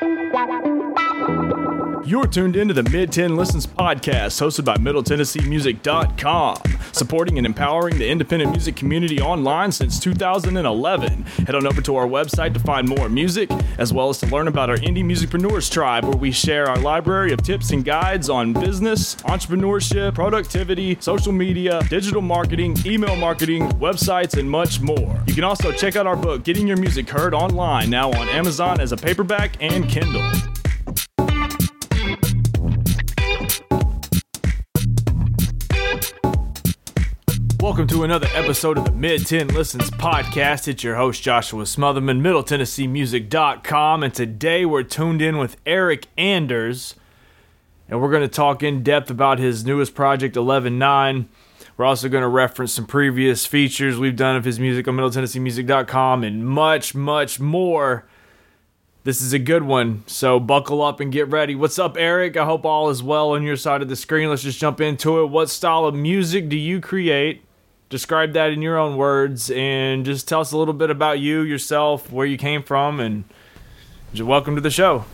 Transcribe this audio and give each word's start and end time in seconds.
la 0.00 0.67
You're 2.08 2.26
tuned 2.26 2.56
into 2.56 2.72
the 2.72 2.84
Mid 2.84 3.12
Tenn 3.12 3.36
Listens 3.36 3.66
podcast 3.66 4.40
hosted 4.40 4.64
by 4.64 4.76
MiddleTennesseeMusic.com, 4.76 6.56
supporting 6.90 7.36
and 7.36 7.46
empowering 7.46 7.98
the 7.98 8.08
independent 8.08 8.50
music 8.50 8.76
community 8.76 9.20
online 9.20 9.72
since 9.72 10.00
2011. 10.00 11.22
Head 11.24 11.54
on 11.54 11.66
over 11.66 11.82
to 11.82 11.96
our 11.96 12.06
website 12.06 12.54
to 12.54 12.60
find 12.60 12.88
more 12.88 13.10
music, 13.10 13.50
as 13.76 13.92
well 13.92 14.08
as 14.08 14.16
to 14.20 14.26
learn 14.28 14.48
about 14.48 14.70
our 14.70 14.78
Indie 14.78 15.04
Musicpreneurs 15.04 15.70
Tribe, 15.70 16.06
where 16.06 16.16
we 16.16 16.32
share 16.32 16.64
our 16.64 16.78
library 16.78 17.30
of 17.30 17.42
tips 17.42 17.72
and 17.72 17.84
guides 17.84 18.30
on 18.30 18.54
business, 18.54 19.16
entrepreneurship, 19.16 20.14
productivity, 20.14 20.96
social 21.00 21.32
media, 21.32 21.82
digital 21.90 22.22
marketing, 22.22 22.74
email 22.86 23.16
marketing, 23.16 23.68
websites, 23.72 24.38
and 24.38 24.50
much 24.50 24.80
more. 24.80 25.22
You 25.26 25.34
can 25.34 25.44
also 25.44 25.72
check 25.72 25.94
out 25.94 26.06
our 26.06 26.16
book, 26.16 26.42
Getting 26.42 26.66
Your 26.66 26.78
Music 26.78 27.06
Heard 27.10 27.34
Online, 27.34 27.90
now 27.90 28.10
on 28.12 28.30
Amazon 28.30 28.80
as 28.80 28.92
a 28.92 28.96
paperback 28.96 29.58
and 29.60 29.86
Kindle. 29.90 30.26
Welcome 37.60 37.88
to 37.88 38.04
another 38.04 38.28
episode 38.34 38.78
of 38.78 38.84
the 38.84 38.92
Mid 38.92 39.26
Tenn 39.26 39.48
Listens 39.48 39.90
podcast. 39.90 40.68
It's 40.68 40.84
your 40.84 40.94
host, 40.94 41.20
Joshua 41.24 41.64
Smotherman, 41.64 42.20
MiddleTennesseeMusic.com, 42.20 44.04
and 44.04 44.14
today 44.14 44.64
we're 44.64 44.84
tuned 44.84 45.20
in 45.20 45.38
with 45.38 45.56
Eric 45.66 46.06
Anders, 46.16 46.94
and 47.88 48.00
we're 48.00 48.12
going 48.12 48.22
to 48.22 48.28
talk 48.28 48.62
in 48.62 48.84
depth 48.84 49.10
about 49.10 49.40
his 49.40 49.64
newest 49.64 49.96
project, 49.96 50.36
11.9. 50.36 51.26
We're 51.76 51.84
also 51.84 52.08
going 52.08 52.22
to 52.22 52.28
reference 52.28 52.72
some 52.74 52.86
previous 52.86 53.44
features 53.44 53.98
we've 53.98 54.14
done 54.14 54.36
of 54.36 54.44
his 54.44 54.60
music 54.60 54.86
on 54.86 54.94
MiddleTennesseeMusic.com 54.94 56.22
and 56.22 56.46
much, 56.46 56.94
much 56.94 57.40
more. 57.40 58.06
This 59.02 59.20
is 59.20 59.32
a 59.32 59.38
good 59.40 59.64
one, 59.64 60.04
so 60.06 60.38
buckle 60.38 60.80
up 60.80 61.00
and 61.00 61.10
get 61.10 61.26
ready. 61.28 61.56
What's 61.56 61.80
up, 61.80 61.96
Eric? 61.98 62.36
I 62.36 62.44
hope 62.44 62.64
all 62.64 62.88
is 62.88 63.02
well 63.02 63.30
on 63.30 63.42
your 63.42 63.56
side 63.56 63.82
of 63.82 63.88
the 63.88 63.96
screen. 63.96 64.28
Let's 64.28 64.44
just 64.44 64.60
jump 64.60 64.80
into 64.80 65.20
it. 65.20 65.26
What 65.26 65.50
style 65.50 65.86
of 65.86 65.96
music 65.96 66.48
do 66.48 66.56
you 66.56 66.80
create? 66.80 67.42
Describe 67.88 68.34
that 68.34 68.50
in 68.50 68.62
your 68.62 68.76
own 68.76 68.96
words 68.96 69.50
and 69.50 70.04
just 70.04 70.28
tell 70.28 70.40
us 70.40 70.52
a 70.52 70.58
little 70.58 70.74
bit 70.74 70.90
about 70.90 71.20
you, 71.20 71.40
yourself, 71.40 72.12
where 72.12 72.26
you 72.26 72.36
came 72.36 72.62
from, 72.62 73.00
and 73.00 73.24
just 74.12 74.26
welcome 74.26 74.54
to 74.54 74.60
the 74.60 74.70
show. 74.70 75.04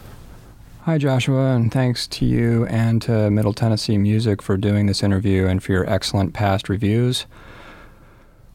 Hi, 0.83 0.99
Joshua, 0.99 1.55
and 1.55 1.73
thanks 1.73 2.07
to 2.09 2.27
you 2.27 2.67
and 2.67 3.01
to 3.03 3.31
Middle 3.31 3.55
Tennessee 3.55 3.97
Music 3.97 4.43
for 4.43 4.57
doing 4.57 4.87
this 4.87 5.03
interview 5.03 5.47
and 5.47 5.63
for 5.63 5.73
your 5.73 5.89
excellent 5.89 6.35
past 6.35 6.69
reviews. 6.69 7.27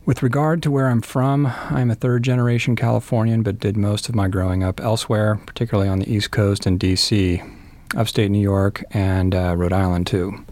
With 0.06 0.22
regard 0.22 0.62
to 0.64 0.72
where 0.72 0.90
I'm 0.90 1.02
from, 1.02 1.48
I'm 1.48 1.90
a 1.90 1.96
third 1.96 2.24
generation 2.24 2.76
Californian, 2.76 3.42
but 3.42 3.60
did 3.60 3.78
most 3.78 4.10
of 4.10 4.16
my 4.16 4.28
growing 4.28 4.64
up 4.64 4.80
elsewhere, 4.80 5.40
particularly 5.46 5.90
on 5.90 6.00
the 6.00 6.12
East 6.12 6.32
Coast 6.32 6.66
and 6.66 6.80
DC, 6.80 7.48
upstate 7.96 8.32
New 8.32 8.42
York, 8.42 8.84
and 8.92 9.34
uh, 9.34 9.56
Rhode 9.56 9.74
Island, 9.74 10.08
too. 10.08 10.46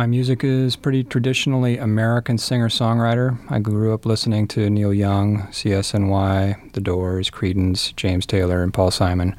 My 0.00 0.06
music 0.06 0.42
is 0.42 0.76
pretty 0.76 1.04
traditionally 1.04 1.76
American 1.76 2.38
singer 2.38 2.70
songwriter. 2.70 3.38
I 3.50 3.58
grew 3.58 3.92
up 3.92 4.06
listening 4.06 4.48
to 4.48 4.70
Neil 4.70 4.94
Young, 4.94 5.42
CSNY, 5.48 6.72
The 6.72 6.80
Doors, 6.80 7.28
Creedence, 7.28 7.94
James 7.96 8.24
Taylor, 8.24 8.62
and 8.62 8.72
Paul 8.72 8.90
Simon. 8.90 9.36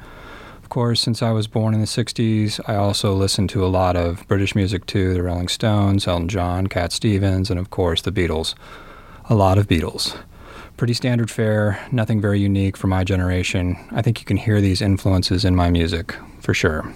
Of 0.62 0.68
course, 0.68 1.00
since 1.00 1.20
I 1.20 1.32
was 1.32 1.48
born 1.48 1.74
in 1.74 1.80
the 1.80 1.86
60s, 1.88 2.60
I 2.68 2.76
also 2.76 3.12
listened 3.12 3.50
to 3.50 3.64
a 3.64 3.66
lot 3.66 3.96
of 3.96 4.24
British 4.28 4.54
music 4.54 4.86
too 4.86 5.14
the 5.14 5.24
Rolling 5.24 5.48
Stones, 5.48 6.06
Elton 6.06 6.28
John, 6.28 6.68
Cat 6.68 6.92
Stevens, 6.92 7.50
and 7.50 7.58
of 7.58 7.70
course 7.70 8.02
the 8.02 8.12
Beatles. 8.12 8.54
A 9.24 9.34
lot 9.34 9.58
of 9.58 9.66
Beatles. 9.66 10.16
Pretty 10.76 10.94
standard 10.94 11.28
fare, 11.28 11.84
nothing 11.90 12.20
very 12.20 12.38
unique 12.38 12.76
for 12.76 12.86
my 12.86 13.02
generation. 13.02 13.76
I 13.90 14.00
think 14.00 14.20
you 14.20 14.26
can 14.26 14.36
hear 14.36 14.60
these 14.60 14.80
influences 14.80 15.44
in 15.44 15.56
my 15.56 15.70
music, 15.70 16.14
for 16.38 16.54
sure. 16.54 16.94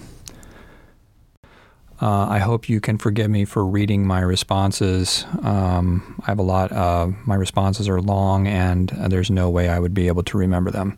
Uh, 1.99 2.27
I 2.29 2.39
hope 2.39 2.69
you 2.69 2.79
can 2.79 2.97
forgive 2.97 3.29
me 3.31 3.43
for 3.43 3.65
reading 3.65 4.05
my 4.05 4.19
responses. 4.19 5.25
Um, 5.41 6.21
I 6.23 6.27
have 6.27 6.37
a 6.39 6.43
lot. 6.43 6.71
Uh, 6.71 7.07
my 7.25 7.35
responses 7.35 7.89
are 7.89 7.99
long, 7.99 8.47
and 8.47 8.91
uh, 8.93 9.07
there's 9.07 9.31
no 9.31 9.49
way 9.49 9.69
I 9.69 9.79
would 9.79 9.95
be 9.95 10.07
able 10.07 10.23
to 10.23 10.37
remember 10.37 10.69
them. 10.69 10.97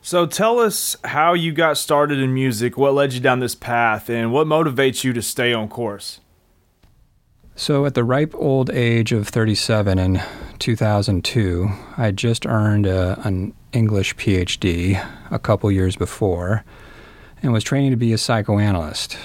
So 0.00 0.26
tell 0.26 0.60
us 0.60 0.96
how 1.04 1.34
you 1.34 1.52
got 1.52 1.78
started 1.78 2.20
in 2.20 2.32
music, 2.32 2.76
what 2.76 2.94
led 2.94 3.12
you 3.12 3.20
down 3.20 3.40
this 3.40 3.54
path, 3.54 4.08
and 4.08 4.32
what 4.32 4.46
motivates 4.46 5.02
you 5.04 5.12
to 5.12 5.22
stay 5.22 5.52
on 5.52 5.68
course. 5.68 6.20
So, 7.54 7.84
at 7.84 7.94
the 7.94 8.02
ripe 8.02 8.34
old 8.34 8.70
age 8.70 9.12
of 9.12 9.28
37 9.28 9.98
in 9.98 10.22
2002, 10.58 11.68
I 11.98 12.04
had 12.06 12.16
just 12.16 12.46
earned 12.46 12.86
a, 12.86 13.20
an 13.24 13.52
English 13.72 14.16
PhD 14.16 15.04
a 15.30 15.38
couple 15.38 15.70
years 15.70 15.94
before 15.94 16.64
and 17.42 17.52
was 17.52 17.62
training 17.62 17.90
to 17.90 17.96
be 17.96 18.12
a 18.12 18.18
psychoanalyst 18.18 19.18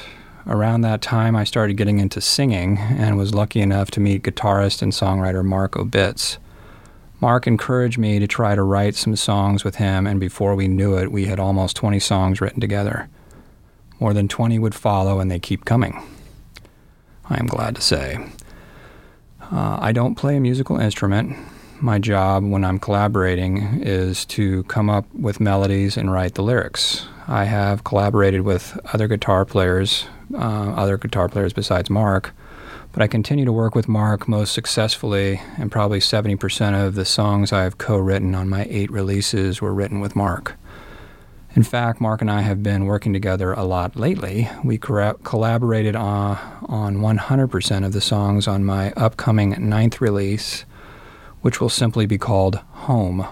around 0.47 0.81
that 0.81 1.01
time, 1.01 1.35
I 1.35 1.43
started 1.43 1.77
getting 1.77 1.99
into 1.99 2.21
singing 2.21 2.77
and 2.77 3.17
was 3.17 3.33
lucky 3.33 3.61
enough 3.61 3.91
to 3.91 3.99
meet 3.99 4.23
guitarist 4.23 4.81
and 4.81 4.91
songwriter 4.91 5.43
Mark 5.43 5.73
Obitz. 5.73 6.37
Mark 7.19 7.47
encouraged 7.47 7.97
me 7.97 8.19
to 8.19 8.27
try 8.27 8.55
to 8.55 8.61
write 8.61 8.95
some 8.95 9.15
songs 9.15 9.63
with 9.63 9.75
him, 9.75 10.05
and 10.05 10.19
before 10.19 10.55
we 10.55 10.67
knew 10.67 10.95
it, 10.95 11.11
we 11.11 11.25
had 11.25 11.39
almost 11.39 11.75
20 11.75 11.99
songs 11.99 12.39
written 12.39 12.61
together. 12.61 13.09
More 13.99 14.13
than 14.13 14.27
20 14.27 14.59
would 14.59 14.75
follow, 14.75 15.19
and 15.19 15.31
they 15.31 15.39
keep 15.39 15.65
coming. 15.65 16.01
I 17.29 17.39
am 17.39 17.47
glad 17.47 17.75
to 17.75 17.81
say. 17.81 18.17
Uh, 19.41 19.79
I 19.81 19.91
don't 19.91 20.15
play 20.15 20.37
a 20.37 20.41
musical 20.41 20.79
instrument. 20.79 21.35
My 21.81 21.99
job 21.99 22.43
when 22.43 22.63
I'm 22.63 22.79
collaborating 22.79 23.81
is 23.81 24.25
to 24.25 24.63
come 24.63 24.89
up 24.89 25.05
with 25.13 25.39
melodies 25.39 25.97
and 25.97 26.11
write 26.11 26.35
the 26.35 26.43
lyrics. 26.43 27.07
I 27.27 27.45
have 27.45 27.83
collaborated 27.83 28.41
with 28.41 28.79
other 28.93 29.07
guitar 29.07 29.45
players 29.45 30.05
uh, 30.33 30.38
other 30.38 30.97
guitar 30.97 31.29
players 31.29 31.53
besides 31.53 31.89
Mark. 31.89 32.33
But 32.91 33.01
I 33.01 33.07
continue 33.07 33.45
to 33.45 33.53
work 33.53 33.75
with 33.75 33.88
Mark 33.88 34.27
most 34.27 34.53
successfully, 34.53 35.41
and 35.57 35.71
probably 35.71 35.99
70% 35.99 36.85
of 36.85 36.95
the 36.95 37.05
songs 37.05 37.53
I've 37.53 37.77
co 37.77 37.97
written 37.97 38.33
on 38.33 38.49
my 38.49 38.65
eight 38.69 38.89
releases 38.89 39.61
were 39.61 39.73
written 39.73 39.99
with 39.99 40.15
Mark. 40.15 40.55
In 41.55 41.63
fact, 41.63 41.99
Mark 41.99 42.21
and 42.21 42.29
I 42.29 42.41
have 42.41 42.61
been 42.61 42.85
working 42.85 43.13
together 43.13 43.51
a 43.53 43.63
lot 43.63 43.95
lately. 43.95 44.49
We 44.63 44.77
collaborated 44.77 45.95
on, 45.95 46.38
on 46.67 46.97
100% 46.97 47.85
of 47.85 47.94
the 47.94 48.01
songs 48.01 48.47
on 48.47 48.63
my 48.63 48.91
upcoming 48.91 49.55
ninth 49.67 49.99
release, 49.99 50.65
which 51.41 51.59
will 51.59 51.69
simply 51.69 52.05
be 52.05 52.17
called 52.17 52.57
Home. 52.71 53.25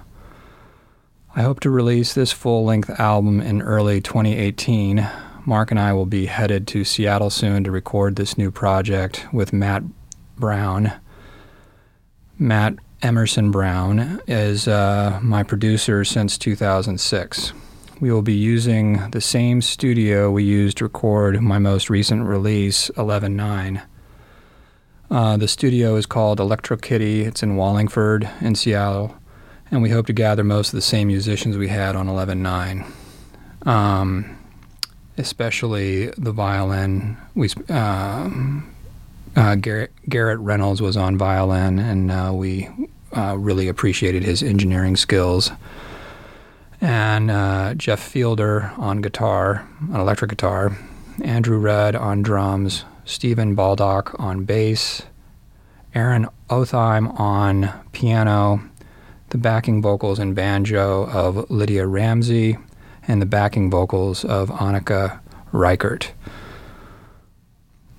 I 1.35 1.41
hope 1.41 1.59
to 1.59 1.69
release 1.69 2.13
this 2.13 2.31
full 2.31 2.65
length 2.65 2.89
album 2.99 3.41
in 3.41 3.61
early 3.61 3.99
2018, 4.01 5.07
Mark 5.45 5.69
and 5.69 5.79
I 5.79 5.93
will 5.93 6.07
be 6.07 6.25
headed 6.25 6.67
to 6.69 6.83
Seattle 6.83 7.29
soon 7.29 7.63
to 7.63 7.71
record 7.71 8.15
this 8.15 8.37
new 8.37 8.49
project 8.49 9.27
with 9.31 9.53
Matt 9.53 9.83
Brown. 10.37 10.91
Matt 12.39 12.75
Emerson 13.03 13.51
Brown 13.51 14.19
is 14.27 14.67
uh, 14.67 15.19
my 15.21 15.43
producer 15.43 16.03
since 16.03 16.37
2006. 16.39 17.53
We 18.01 18.11
will 18.11 18.23
be 18.23 18.33
using 18.33 19.09
the 19.11 19.21
same 19.21 19.61
studio 19.61 20.31
we 20.31 20.43
used 20.43 20.77
to 20.77 20.85
record 20.85 21.39
my 21.41 21.59
most 21.59 21.89
recent 21.89 22.25
release, 22.25 22.89
11.9. 22.97 23.83
Uh, 25.11 25.37
the 25.37 25.47
studio 25.47 25.95
is 25.95 26.07
called 26.07 26.39
Electro 26.39 26.75
Kitty. 26.75 27.21
It's 27.21 27.43
in 27.43 27.55
Wallingford, 27.55 28.27
in 28.41 28.55
Seattle, 28.55 29.15
and 29.69 29.83
we 29.83 29.91
hope 29.91 30.07
to 30.07 30.13
gather 30.13 30.43
most 30.43 30.69
of 30.69 30.75
the 30.75 30.81
same 30.81 31.07
musicians 31.07 31.55
we 31.55 31.67
had 31.67 31.95
on 31.95 32.07
11.9. 32.07 33.67
Um, 33.67 34.37
especially 35.17 36.07
the 36.17 36.31
violin. 36.31 37.17
We 37.33 37.49
uh, 37.69 38.29
uh, 39.35 39.55
Garrett, 39.55 39.91
Garrett, 40.07 40.39
Reynolds 40.39 40.81
was 40.81 40.95
on 40.95 41.17
violin, 41.17 41.79
and 41.79 42.11
uh, 42.11 42.31
we 42.33 42.69
uh, 43.15 43.35
really 43.37 43.67
appreciated 43.67 44.23
his 44.23 44.41
engineering 44.41 44.95
skills. 44.95 45.51
And 46.81 47.31
uh, 47.31 47.73
Jeff 47.75 47.99
Fielder 47.99 48.71
on 48.77 49.01
guitar, 49.01 49.67
on 49.91 49.99
electric 49.99 50.29
guitar, 50.29 50.77
Andrew 51.23 51.57
Rudd 51.57 51.95
on 51.95 52.21
drums, 52.21 52.85
Stephen 53.05 53.55
Baldock 53.55 54.15
on 54.19 54.43
bass, 54.45 55.01
Aaron 55.93 56.27
Otheim 56.49 57.17
on 57.19 57.71
piano, 57.93 58.61
the 59.29 59.37
backing 59.37 59.81
vocals 59.81 60.19
and 60.19 60.35
banjo 60.35 61.09
of 61.09 61.49
Lydia 61.49 61.87
Ramsey, 61.87 62.57
and 63.07 63.21
the 63.21 63.25
backing 63.25 63.69
vocals 63.69 64.23
of 64.25 64.49
Annika 64.49 65.19
Reichert. 65.51 66.11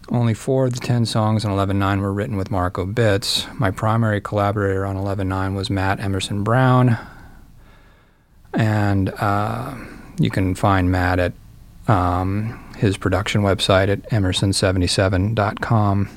Only 0.08 0.34
four 0.34 0.66
of 0.66 0.74
the 0.74 0.80
ten 0.80 1.04
songs 1.04 1.44
on 1.44 1.50
11.9 1.50 2.00
were 2.00 2.12
written 2.12 2.36
with 2.36 2.50
Mark 2.50 2.74
Obitz. 2.74 3.52
My 3.58 3.70
primary 3.72 4.20
collaborator 4.20 4.86
on 4.86 4.96
11.9 4.96 5.56
was 5.56 5.68
Matt 5.68 5.98
Emerson 5.98 6.44
Brown. 6.44 6.96
And 8.52 9.10
uh, 9.18 9.74
you 10.18 10.30
can 10.30 10.54
find 10.54 10.92
Matt 10.92 11.18
at 11.18 11.32
um, 11.88 12.64
his 12.76 12.96
production 12.96 13.42
website 13.42 13.88
at 13.88 14.02
emerson77.com. 14.10 16.08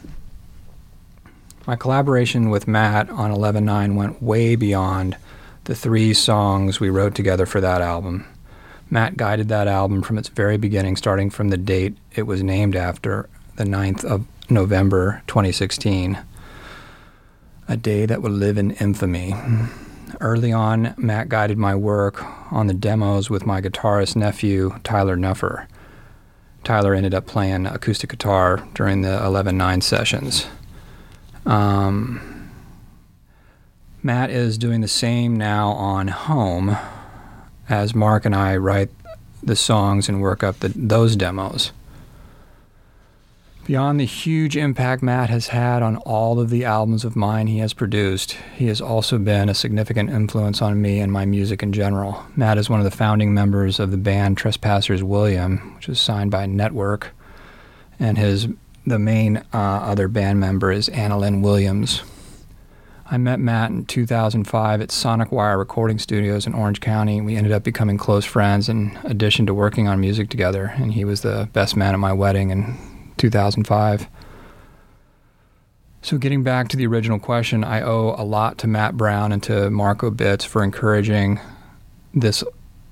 My 1.65 1.75
collaboration 1.75 2.49
with 2.49 2.67
Matt 2.67 3.09
on 3.09 3.31
11.9 3.31 3.95
went 3.95 4.21
way 4.21 4.55
beyond 4.55 5.17
the 5.65 5.75
three 5.75 6.13
songs 6.13 6.79
we 6.79 6.89
wrote 6.89 7.15
together 7.15 7.45
for 7.45 7.61
that 7.61 7.81
album. 7.81 8.25
Matt 8.91 9.17
guided 9.17 9.49
that 9.49 9.67
album 9.67 10.01
from 10.01 10.17
its 10.17 10.29
very 10.29 10.57
beginning, 10.57 10.95
starting 10.95 11.29
from 11.29 11.49
the 11.49 11.57
date 11.57 11.95
it 12.15 12.23
was 12.23 12.41
named 12.41 12.75
after, 12.75 13.29
the 13.55 13.63
9th 13.63 14.03
of 14.03 14.25
November 14.49 15.21
2016, 15.27 16.17
a 17.67 17.77
day 17.77 18.05
that 18.07 18.21
would 18.21 18.31
live 18.31 18.57
in 18.57 18.71
infamy. 18.71 19.35
Early 20.19 20.51
on, 20.51 20.95
Matt 20.97 21.29
guided 21.29 21.59
my 21.59 21.75
work 21.75 22.23
on 22.51 22.65
the 22.65 22.73
demos 22.73 23.29
with 23.29 23.45
my 23.45 23.61
guitarist 23.61 24.15
nephew, 24.15 24.79
Tyler 24.83 25.15
Nuffer. 25.15 25.67
Tyler 26.63 26.95
ended 26.95 27.13
up 27.13 27.27
playing 27.27 27.67
acoustic 27.67 28.09
guitar 28.09 28.67
during 28.73 29.01
the 29.01 29.23
11 29.23 29.55
9 29.55 29.81
sessions. 29.81 30.47
Um, 31.45 32.51
Matt 34.01 34.29
is 34.29 34.57
doing 34.57 34.81
the 34.81 34.87
same 34.87 35.37
now 35.37 35.69
on 35.71 36.07
Home 36.07 36.75
as 37.69 37.95
Mark 37.95 38.25
and 38.25 38.35
I 38.35 38.57
write 38.57 38.89
the 39.41 39.55
songs 39.55 40.09
and 40.09 40.21
work 40.21 40.43
up 40.43 40.59
the, 40.59 40.69
those 40.69 41.15
demos. 41.15 41.71
Beyond 43.65 43.99
the 43.99 44.05
huge 44.05 44.57
impact 44.57 45.03
Matt 45.03 45.29
has 45.29 45.49
had 45.49 45.83
on 45.83 45.97
all 45.97 46.39
of 46.39 46.49
the 46.49 46.65
albums 46.65 47.05
of 47.05 47.15
mine 47.15 47.45
he 47.45 47.59
has 47.59 47.71
produced, 47.71 48.31
he 48.55 48.65
has 48.65 48.81
also 48.81 49.19
been 49.19 49.47
a 49.47 49.53
significant 49.53 50.09
influence 50.09 50.59
on 50.59 50.81
me 50.81 50.99
and 50.99 51.11
my 51.11 51.23
music 51.23 51.61
in 51.61 51.71
general. 51.71 52.25
Matt 52.35 52.57
is 52.57 52.67
one 52.67 52.79
of 52.79 52.83
the 52.83 52.97
founding 52.97 53.31
members 53.31 53.79
of 53.79 53.91
the 53.91 53.97
band 53.97 54.37
Trespassers 54.37 55.03
William, 55.03 55.75
which 55.75 55.87
is 55.87 55.99
signed 55.99 56.31
by 56.31 56.47
Nettwerk, 56.47 57.09
and 57.99 58.17
his 58.17 58.47
the 58.87 58.97
main 58.97 59.37
uh, 59.53 59.57
other 59.57 60.07
band 60.07 60.39
member 60.39 60.71
is 60.71 60.89
Anna-Lynne 60.89 61.43
Williams. 61.43 62.01
I 63.11 63.17
met 63.17 63.39
Matt 63.39 63.71
in 63.71 63.85
2005 63.85 64.81
at 64.81 64.91
Sonic 64.91 65.31
Wire 65.31 65.57
Recording 65.57 65.97
Studios 65.97 66.45
in 66.45 66.53
Orange 66.53 66.79
County. 66.79 67.21
We 67.21 67.35
ended 67.35 67.51
up 67.51 67.63
becoming 67.63 67.97
close 67.97 68.23
friends 68.23 68.69
in 68.69 68.99
addition 69.03 69.47
to 69.47 69.53
working 69.53 69.87
on 69.87 69.99
music 69.99 70.29
together, 70.29 70.73
and 70.77 70.93
he 70.93 71.03
was 71.03 71.21
the 71.21 71.49
best 71.51 71.75
man 71.75 71.95
at 71.95 71.99
my 71.99 72.13
wedding 72.13 72.51
in 72.51 72.77
2005. 73.17 74.07
So, 76.03 76.19
getting 76.19 76.43
back 76.43 76.67
to 76.69 76.77
the 76.77 76.85
original 76.85 77.17
question, 77.17 77.63
I 77.63 77.81
owe 77.81 78.13
a 78.15 78.23
lot 78.23 78.59
to 78.59 78.67
Matt 78.67 78.95
Brown 78.95 79.31
and 79.31 79.41
to 79.43 79.71
Mark 79.71 79.99
Obitz 80.01 80.45
for 80.45 80.63
encouraging 80.63 81.39
this 82.13 82.43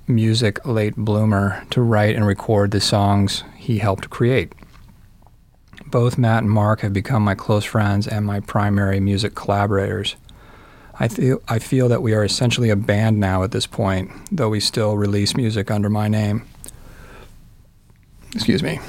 music 0.08 0.66
late 0.66 0.96
bloomer 0.96 1.64
to 1.70 1.82
write 1.82 2.16
and 2.16 2.26
record 2.26 2.72
the 2.72 2.82
songs 2.82 3.44
he 3.56 3.78
helped 3.78 4.10
create. 4.10 4.52
Both 5.86 6.18
Matt 6.18 6.44
and 6.44 6.52
Mark 6.52 6.82
have 6.82 6.94
become 6.94 7.24
my 7.24 7.36
close 7.36 7.64
friends 7.64 8.08
and 8.08 8.26
my 8.26 8.40
primary 8.40 9.00
music 9.00 9.36
collaborators. 9.36 10.16
I 11.00 11.08
feel, 11.08 11.42
I 11.48 11.60
feel 11.60 11.88
that 11.90 12.02
we 12.02 12.14
are 12.14 12.24
essentially 12.24 12.70
a 12.70 12.76
band 12.76 13.20
now 13.20 13.44
at 13.44 13.52
this 13.52 13.68
point, 13.68 14.12
though 14.32 14.50
we 14.50 14.60
still 14.60 14.98
release 14.98 15.38
music 15.38 15.70
under 15.70 15.90
my 15.90 16.08
name. 16.08 16.44
Excuse 18.34 18.64
me. 18.64 18.80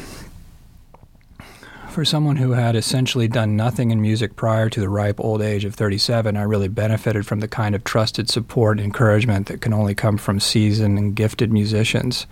For 1.90 2.05
someone 2.05 2.37
who 2.37 2.52
had 2.52 2.76
essentially 2.76 3.29
done 3.29 3.56
nothing 3.56 3.90
in 3.90 4.00
music 4.00 4.37
prior 4.37 4.70
to 4.70 4.81
the 4.81 4.88
ripe 4.88 5.19
old 5.19 5.43
age 5.43 5.64
of 5.64 5.75
37, 5.75 6.37
I 6.37 6.43
really 6.43 6.69
benefited 6.69 7.26
from 7.26 7.40
the 7.40 7.49
kind 7.49 7.75
of 7.75 7.82
trusted 7.85 8.31
support 8.31 8.79
and 8.79 8.85
encouragement 8.85 9.49
that 9.49 9.61
can 9.61 9.73
only 9.73 9.94
come 9.94 10.17
from 10.17 10.38
seasoned 10.38 10.99
and 10.99 11.14
gifted 11.14 11.52
musicians, 11.52 12.26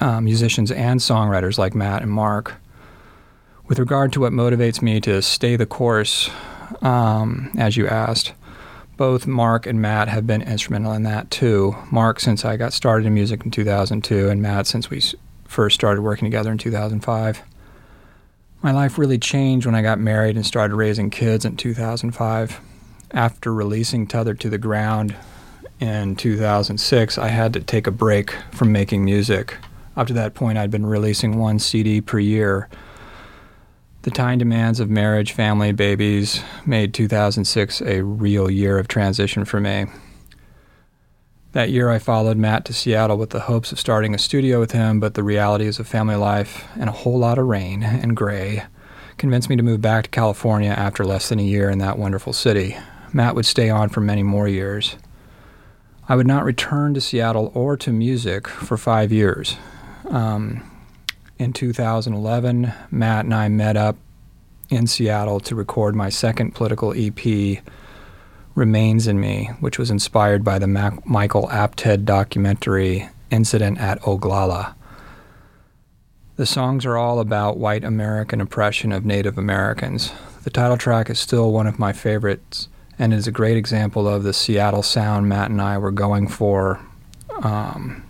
uh, 0.00 0.20
musicians 0.20 0.70
and 0.70 1.00
songwriters 1.00 1.56
like 1.56 1.74
Matt 1.74 2.02
and 2.02 2.10
Mark. 2.10 2.60
With 3.72 3.78
regard 3.78 4.12
to 4.12 4.20
what 4.20 4.34
motivates 4.34 4.82
me 4.82 5.00
to 5.00 5.22
stay 5.22 5.56
the 5.56 5.64
course, 5.64 6.28
um, 6.82 7.50
as 7.56 7.74
you 7.74 7.88
asked, 7.88 8.34
both 8.98 9.26
Mark 9.26 9.66
and 9.66 9.80
Matt 9.80 10.08
have 10.08 10.26
been 10.26 10.42
instrumental 10.42 10.92
in 10.92 11.04
that 11.04 11.30
too. 11.30 11.74
Mark, 11.90 12.20
since 12.20 12.44
I 12.44 12.58
got 12.58 12.74
started 12.74 13.06
in 13.06 13.14
music 13.14 13.46
in 13.46 13.50
2002, 13.50 14.28
and 14.28 14.42
Matt, 14.42 14.66
since 14.66 14.90
we 14.90 15.00
first 15.46 15.74
started 15.74 16.02
working 16.02 16.26
together 16.26 16.52
in 16.52 16.58
2005. 16.58 17.40
My 18.60 18.72
life 18.72 18.98
really 18.98 19.16
changed 19.16 19.64
when 19.64 19.74
I 19.74 19.80
got 19.80 19.98
married 19.98 20.36
and 20.36 20.44
started 20.44 20.76
raising 20.76 21.08
kids 21.08 21.46
in 21.46 21.56
2005. 21.56 22.60
After 23.12 23.54
releasing 23.54 24.06
Tethered 24.06 24.38
to 24.40 24.50
the 24.50 24.58
Ground 24.58 25.16
in 25.80 26.14
2006, 26.16 27.16
I 27.16 27.28
had 27.28 27.54
to 27.54 27.60
take 27.60 27.86
a 27.86 27.90
break 27.90 28.32
from 28.50 28.70
making 28.70 29.02
music. 29.02 29.56
Up 29.96 30.08
to 30.08 30.12
that 30.12 30.34
point, 30.34 30.58
I'd 30.58 30.70
been 30.70 30.84
releasing 30.84 31.38
one 31.38 31.58
CD 31.58 32.02
per 32.02 32.18
year. 32.18 32.68
The 34.02 34.10
time 34.10 34.38
demands 34.38 34.80
of 34.80 34.90
marriage, 34.90 35.30
family, 35.30 35.70
babies 35.70 36.42
made 36.66 36.92
2006 36.92 37.80
a 37.82 38.02
real 38.02 38.50
year 38.50 38.76
of 38.78 38.88
transition 38.88 39.44
for 39.44 39.60
me. 39.60 39.86
That 41.52 41.70
year, 41.70 41.88
I 41.88 42.00
followed 42.00 42.36
Matt 42.36 42.64
to 42.64 42.72
Seattle 42.72 43.16
with 43.16 43.30
the 43.30 43.40
hopes 43.40 43.70
of 43.70 43.78
starting 43.78 44.12
a 44.12 44.18
studio 44.18 44.58
with 44.58 44.72
him, 44.72 44.98
but 44.98 45.14
the 45.14 45.22
realities 45.22 45.78
of 45.78 45.86
family 45.86 46.16
life 46.16 46.64
and 46.74 46.88
a 46.88 46.92
whole 46.92 47.16
lot 47.16 47.38
of 47.38 47.46
rain 47.46 47.84
and 47.84 48.16
gray 48.16 48.64
convinced 49.18 49.48
me 49.48 49.54
to 49.54 49.62
move 49.62 49.80
back 49.80 50.04
to 50.04 50.10
California 50.10 50.70
after 50.70 51.04
less 51.04 51.28
than 51.28 51.38
a 51.38 51.44
year 51.44 51.70
in 51.70 51.78
that 51.78 51.96
wonderful 51.96 52.32
city. 52.32 52.76
Matt 53.12 53.36
would 53.36 53.46
stay 53.46 53.70
on 53.70 53.88
for 53.88 54.00
many 54.00 54.24
more 54.24 54.48
years. 54.48 54.96
I 56.08 56.16
would 56.16 56.26
not 56.26 56.44
return 56.44 56.92
to 56.94 57.00
Seattle 57.00 57.52
or 57.54 57.76
to 57.76 57.92
music 57.92 58.48
for 58.48 58.76
five 58.76 59.12
years. 59.12 59.56
Um, 60.08 60.71
in 61.42 61.52
2011, 61.52 62.72
Matt 62.90 63.24
and 63.24 63.34
I 63.34 63.48
met 63.48 63.76
up 63.76 63.96
in 64.70 64.86
Seattle 64.86 65.40
to 65.40 65.54
record 65.54 65.94
my 65.94 66.08
second 66.08 66.54
political 66.54 66.94
EP 66.96 67.62
remains 68.54 69.06
in 69.06 69.18
me, 69.20 69.50
which 69.60 69.78
was 69.78 69.90
inspired 69.90 70.44
by 70.44 70.58
the 70.58 71.00
Michael 71.04 71.48
Apted 71.48 72.04
documentary 72.04 73.08
Incident 73.30 73.78
at 73.80 74.00
Oglala. 74.02 74.74
The 76.36 76.46
songs 76.46 76.86
are 76.86 76.96
all 76.96 77.18
about 77.18 77.58
white 77.58 77.84
American 77.84 78.40
oppression 78.40 78.92
of 78.92 79.04
Native 79.04 79.36
Americans. 79.36 80.12
The 80.44 80.50
title 80.50 80.76
track 80.76 81.10
is 81.10 81.18
still 81.18 81.52
one 81.52 81.66
of 81.66 81.78
my 81.78 81.92
favorites 81.92 82.68
and 82.98 83.12
is 83.12 83.26
a 83.26 83.32
great 83.32 83.56
example 83.56 84.06
of 84.06 84.22
the 84.22 84.32
Seattle 84.32 84.82
sound 84.82 85.28
Matt 85.28 85.50
and 85.50 85.60
I 85.60 85.76
were 85.78 85.90
going 85.90 86.28
for 86.28 86.80
um, 87.42 88.02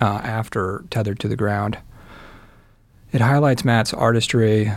uh, 0.00 0.20
after 0.22 0.84
Tethered 0.90 1.18
to 1.20 1.28
the 1.28 1.36
Ground. 1.36 1.78
It 3.12 3.20
highlights 3.20 3.64
Matt's 3.64 3.92
artistry, 3.92 4.70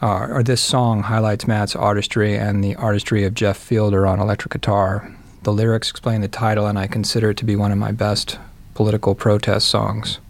uh, 0.00 0.26
or 0.30 0.44
this 0.44 0.60
song 0.60 1.02
highlights 1.02 1.48
Matt's 1.48 1.74
artistry 1.74 2.36
and 2.36 2.62
the 2.62 2.76
artistry 2.76 3.24
of 3.24 3.34
Jeff 3.34 3.56
Fielder 3.56 4.06
on 4.06 4.20
electric 4.20 4.52
guitar. 4.52 5.12
The 5.42 5.52
lyrics 5.52 5.90
explain 5.90 6.20
the 6.20 6.28
title, 6.28 6.68
and 6.68 6.78
I 6.78 6.86
consider 6.86 7.30
it 7.30 7.36
to 7.38 7.44
be 7.44 7.56
one 7.56 7.72
of 7.72 7.78
my 7.78 7.90
best 7.90 8.38
political 8.74 9.16
protest 9.16 9.66
songs. 9.66 10.20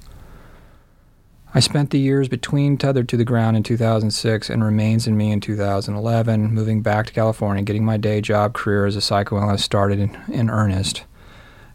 I 1.52 1.60
spent 1.60 1.90
the 1.90 1.98
years 1.98 2.26
between 2.26 2.78
Tethered 2.78 3.08
to 3.10 3.18
the 3.18 3.24
Ground 3.24 3.54
in 3.54 3.64
2006 3.64 4.48
and 4.48 4.64
Remains 4.64 5.06
in 5.06 5.14
Me 5.14 5.30
in 5.30 5.40
2011, 5.42 6.54
moving 6.54 6.80
back 6.80 7.04
to 7.06 7.12
California, 7.12 7.62
getting 7.62 7.84
my 7.84 7.98
day 7.98 8.22
job 8.22 8.54
career 8.54 8.86
as 8.86 8.96
a 8.96 9.02
psychoanalyst 9.02 9.64
started 9.64 9.98
in, 9.98 10.16
in 10.32 10.48
earnest 10.48 11.04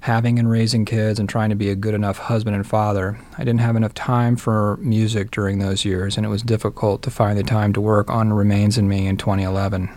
having 0.06 0.38
and 0.38 0.48
raising 0.48 0.86
kids 0.86 1.20
and 1.20 1.28
trying 1.28 1.50
to 1.50 1.56
be 1.56 1.72
a 1.72 1.76
good 1.76 1.96
enough 1.96 2.20
husband 2.20 2.56
and 2.56 2.68
father. 2.68 3.18
I 3.40 3.44
didn't 3.44 3.62
have 3.62 3.76
enough 3.76 3.96
time 3.96 4.36
for 4.36 4.78
music 4.78 5.32
during 5.32 5.58
those 5.58 5.84
years, 5.84 6.16
and 6.16 6.24
it 6.24 6.30
was 6.30 6.44
difficult 6.44 7.02
to 7.02 7.10
find 7.10 7.40
the 7.40 7.44
time 7.44 7.74
to 7.74 7.82
work 7.82 8.08
on 8.08 8.32
Remains 8.32 8.78
in 8.78 8.88
Me 8.88 9.08
in 9.08 9.18
2011. 9.18 9.90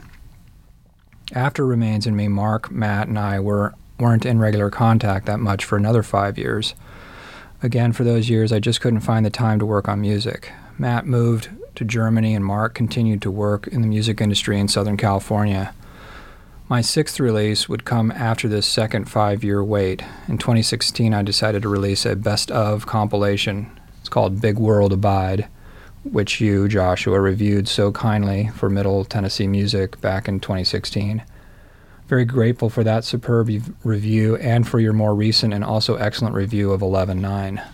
After 1.35 1.67
Remains 1.67 2.07
in 2.07 2.17
Me, 2.17 2.27
Mark, 2.27 2.71
Matt, 2.71 3.09
and 3.09 3.19
I 3.19 3.39
were, 3.39 3.75
weren't 4.01 4.25
in 4.25 4.39
regular 4.39 4.71
contact 4.71 5.27
that 5.27 5.41
much 5.41 5.63
for 5.63 5.77
another 5.77 6.03
five 6.03 6.39
years. 6.39 6.75
Again, 7.63 7.93
for 7.93 8.03
those 8.03 8.31
years, 8.31 8.51
I 8.51 8.61
just 8.61 8.81
couldn't 8.81 9.01
find 9.01 9.27
the 9.27 9.31
time 9.31 9.59
to 9.59 9.67
work 9.67 9.89
on 9.89 10.01
music. 10.01 10.51
Matt 10.79 11.05
moved 11.05 11.51
to 11.75 11.85
Germany, 11.85 12.35
and 12.35 12.43
Mark 12.43 12.73
continued 12.73 13.21
to 13.21 13.31
work 13.31 13.67
in 13.67 13.83
the 13.83 13.87
music 13.87 14.23
industry 14.23 14.59
in 14.59 14.69
Southern 14.69 14.97
California. 14.97 15.75
My 16.71 16.83
sixth 16.83 17.19
release 17.19 17.67
would 17.67 17.87
come 17.87 18.11
after 18.11 18.47
this 18.47 18.67
second 18.67 19.07
five 19.09 19.43
year 19.43 19.65
wait. 19.65 20.03
In 20.29 20.37
2016, 20.37 21.15
I 21.15 21.23
decided 21.23 21.63
to 21.63 21.69
release 21.71 22.05
a 22.05 22.15
best 22.15 22.51
of 22.51 22.85
compilation. 22.85 23.71
It's 24.01 24.11
called 24.11 24.43
Big 24.43 24.59
World 24.59 24.93
Abide, 24.93 25.49
which 26.05 26.43
you, 26.43 26.69
Joshua, 26.69 27.23
reviewed 27.23 27.69
so 27.69 27.91
kindly 27.91 28.51
for 28.55 28.69
Middle 28.69 29.07
Tennessee 29.07 29.47
Music 29.47 29.99
back 30.03 30.29
in 30.29 30.41
2016. 30.41 31.23
Very 32.07 32.27
grateful 32.27 32.69
for 32.69 32.85
that 32.85 33.03
superb 33.03 33.49
review 33.83 34.37
and 34.37 34.69
for 34.69 34.79
your 34.79 34.93
more 34.93 35.15
recent 35.15 35.55
and 35.55 35.65
also 35.65 35.97
excellent 35.97 36.35
review 36.35 36.73
of 36.73 36.83
11.9. 36.83 37.67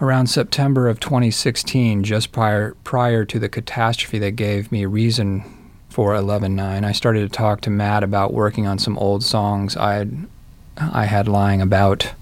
Around 0.00 0.26
September 0.28 0.88
of 0.88 1.00
2016, 1.00 2.02
just 2.02 2.32
prior, 2.32 2.74
prior 2.82 3.26
to 3.26 3.38
the 3.38 3.50
catastrophe 3.50 4.18
that 4.20 4.36
gave 4.36 4.72
me 4.72 4.86
reason 4.86 5.61
for 5.92 6.14
11.9, 6.14 6.84
I 6.84 6.92
started 6.92 7.20
to 7.20 7.28
talk 7.28 7.60
to 7.60 7.70
Matt 7.70 8.02
about 8.02 8.32
working 8.32 8.66
on 8.66 8.78
some 8.78 8.96
old 8.96 9.22
songs 9.22 9.76
I 9.76 9.94
had, 9.94 10.26
I 10.78 11.04
had 11.04 11.28
lying 11.28 11.60
about. 11.60 12.14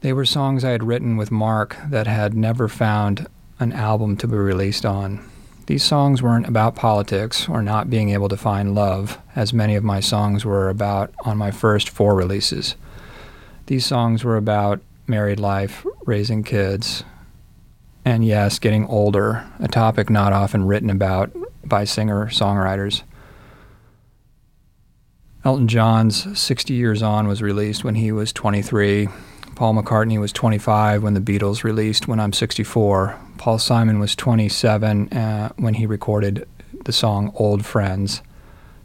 They 0.00 0.14
were 0.14 0.24
songs 0.24 0.64
I 0.64 0.70
had 0.70 0.82
written 0.82 1.18
with 1.18 1.30
Mark 1.30 1.76
that 1.90 2.06
had 2.06 2.32
never 2.32 2.68
found 2.68 3.26
an 3.58 3.72
album 3.72 4.16
to 4.16 4.26
be 4.26 4.36
released 4.36 4.86
on. 4.86 5.28
These 5.66 5.84
songs 5.84 6.22
weren't 6.22 6.46
about 6.46 6.74
politics 6.74 7.50
or 7.50 7.60
not 7.60 7.90
being 7.90 8.08
able 8.08 8.30
to 8.30 8.36
find 8.38 8.74
love, 8.74 9.18
as 9.34 9.52
many 9.52 9.74
of 9.74 9.84
my 9.84 10.00
songs 10.00 10.42
were 10.42 10.70
about 10.70 11.12
on 11.26 11.36
my 11.36 11.50
first 11.50 11.90
four 11.90 12.14
releases. 12.14 12.76
These 13.66 13.84
songs 13.84 14.24
were 14.24 14.38
about 14.38 14.80
married 15.06 15.38
life, 15.38 15.84
raising 16.06 16.44
kids, 16.44 17.04
and 18.06 18.24
yes, 18.24 18.58
getting 18.58 18.86
older, 18.86 19.44
a 19.58 19.68
topic 19.68 20.08
not 20.08 20.32
often 20.32 20.64
written 20.64 20.88
about 20.88 21.30
by 21.68 21.84
singer 21.84 22.26
songwriters. 22.26 23.02
Elton 25.44 25.68
John's 25.68 26.38
60 26.38 26.74
Years 26.74 27.02
On 27.02 27.28
was 27.28 27.40
released 27.40 27.84
when 27.84 27.94
he 27.94 28.10
was 28.10 28.32
23. 28.32 29.08
Paul 29.54 29.74
McCartney 29.74 30.20
was 30.20 30.32
25 30.32 31.02
when 31.02 31.14
the 31.14 31.20
Beatles 31.20 31.62
released 31.62 32.08
When 32.08 32.18
I'm 32.18 32.32
64. 32.32 33.18
Paul 33.38 33.58
Simon 33.58 33.98
was 33.98 34.16
27 34.16 35.12
uh, 35.12 35.52
when 35.56 35.74
he 35.74 35.86
recorded 35.86 36.48
the 36.84 36.92
song 36.92 37.32
Old 37.36 37.64
Friends. 37.64 38.22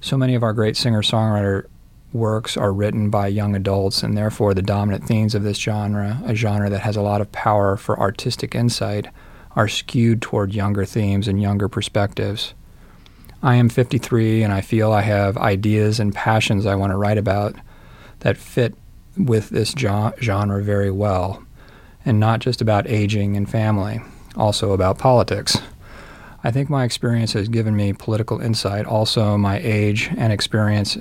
So 0.01 0.17
many 0.17 0.35
of 0.35 0.43
our 0.43 0.53
great 0.53 0.77
singer 0.77 1.01
songwriter 1.01 1.65
works 2.13 2.57
are 2.57 2.73
written 2.73 3.09
by 3.09 3.27
young 3.27 3.55
adults, 3.55 4.03
and 4.03 4.17
therefore 4.17 4.53
the 4.53 4.61
dominant 4.61 5.05
themes 5.05 5.35
of 5.35 5.43
this 5.43 5.57
genre, 5.57 6.21
a 6.25 6.35
genre 6.35 6.69
that 6.69 6.81
has 6.81 6.95
a 6.95 7.01
lot 7.01 7.21
of 7.21 7.31
power 7.31 7.75
for 7.77 7.99
artistic 7.99 8.55
insight, 8.55 9.07
are 9.55 9.67
skewed 9.67 10.21
toward 10.21 10.53
younger 10.53 10.85
themes 10.85 11.27
and 11.27 11.41
younger 11.41 11.67
perspectives. 11.67 12.53
I 13.43 13.55
am 13.55 13.69
53 13.69 14.43
and 14.43 14.53
I 14.53 14.61
feel 14.61 14.91
I 14.91 15.01
have 15.01 15.37
ideas 15.37 15.99
and 15.99 16.13
passions 16.13 16.65
I 16.65 16.75
want 16.75 16.91
to 16.91 16.97
write 16.97 17.17
about 17.17 17.55
that 18.19 18.37
fit 18.37 18.75
with 19.17 19.49
this 19.49 19.73
genre 19.77 20.63
very 20.63 20.91
well, 20.91 21.43
and 22.05 22.19
not 22.19 22.39
just 22.39 22.61
about 22.61 22.87
aging 22.87 23.35
and 23.35 23.49
family, 23.49 23.99
also 24.35 24.71
about 24.71 24.97
politics. 24.97 25.57
I 26.43 26.51
think 26.51 26.69
my 26.69 26.83
experience 26.83 27.33
has 27.33 27.47
given 27.47 27.75
me 27.75 27.93
political 27.93 28.39
insight, 28.39 28.85
also 28.85 29.37
my 29.37 29.59
age 29.59 30.09
and 30.17 30.31
experience 30.31 30.97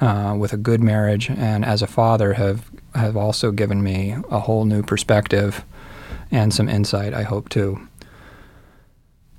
uh, 0.00 0.34
with 0.38 0.52
a 0.52 0.58
good 0.58 0.82
marriage 0.82 1.30
and 1.30 1.64
as 1.64 1.82
a 1.82 1.86
father 1.86 2.34
have 2.34 2.70
have 2.94 3.16
also 3.16 3.50
given 3.50 3.82
me 3.82 4.16
a 4.30 4.38
whole 4.38 4.64
new 4.64 4.82
perspective 4.82 5.64
and 6.30 6.52
some 6.54 6.68
insight. 6.68 7.12
I 7.12 7.22
hope 7.22 7.48
too. 7.48 7.88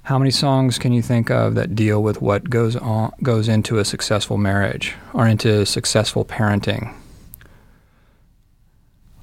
How 0.05 0.19
many 0.19 0.29
songs 0.29 0.77
can 0.77 0.93
you 0.93 1.01
think 1.01 1.31
of 1.31 1.55
that 1.55 1.73
deal 1.73 2.03
with 2.03 2.21
what 2.21 2.47
goes 2.47 2.75
on 2.75 3.11
goes 3.23 3.47
into 3.49 3.79
a 3.79 3.85
successful 3.85 4.37
marriage 4.37 4.93
or 5.13 5.25
into 5.25 5.65
successful 5.65 6.23
parenting? 6.23 6.93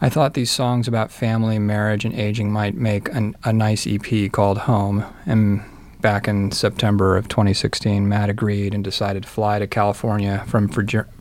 I 0.01 0.09
thought 0.09 0.35
these 0.35 0.51
songs 0.51 0.89
about 0.89 1.13
family, 1.13 1.61
marriage, 1.61 2.05
and 2.05 2.13
aging 2.13 2.51
might 2.51 2.75
make 2.75 3.09
an, 3.15 3.37
a 3.45 3.53
nice 3.53 3.87
EP 3.87 4.33
called 4.33 4.59
Home, 4.59 5.05
and 5.25 5.63
back 6.01 6.27
in 6.27 6.51
September 6.51 7.17
of 7.17 7.29
2016, 7.29 8.09
Matt 8.09 8.29
agreed 8.29 8.75
and 8.75 8.83
decided 8.83 9.23
to 9.23 9.29
fly 9.29 9.61
to 9.61 9.69
California 9.69 10.43
from 10.49 10.67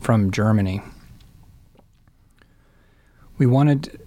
from 0.00 0.32
Germany. 0.32 0.82
We 3.38 3.46
wanted 3.46 4.01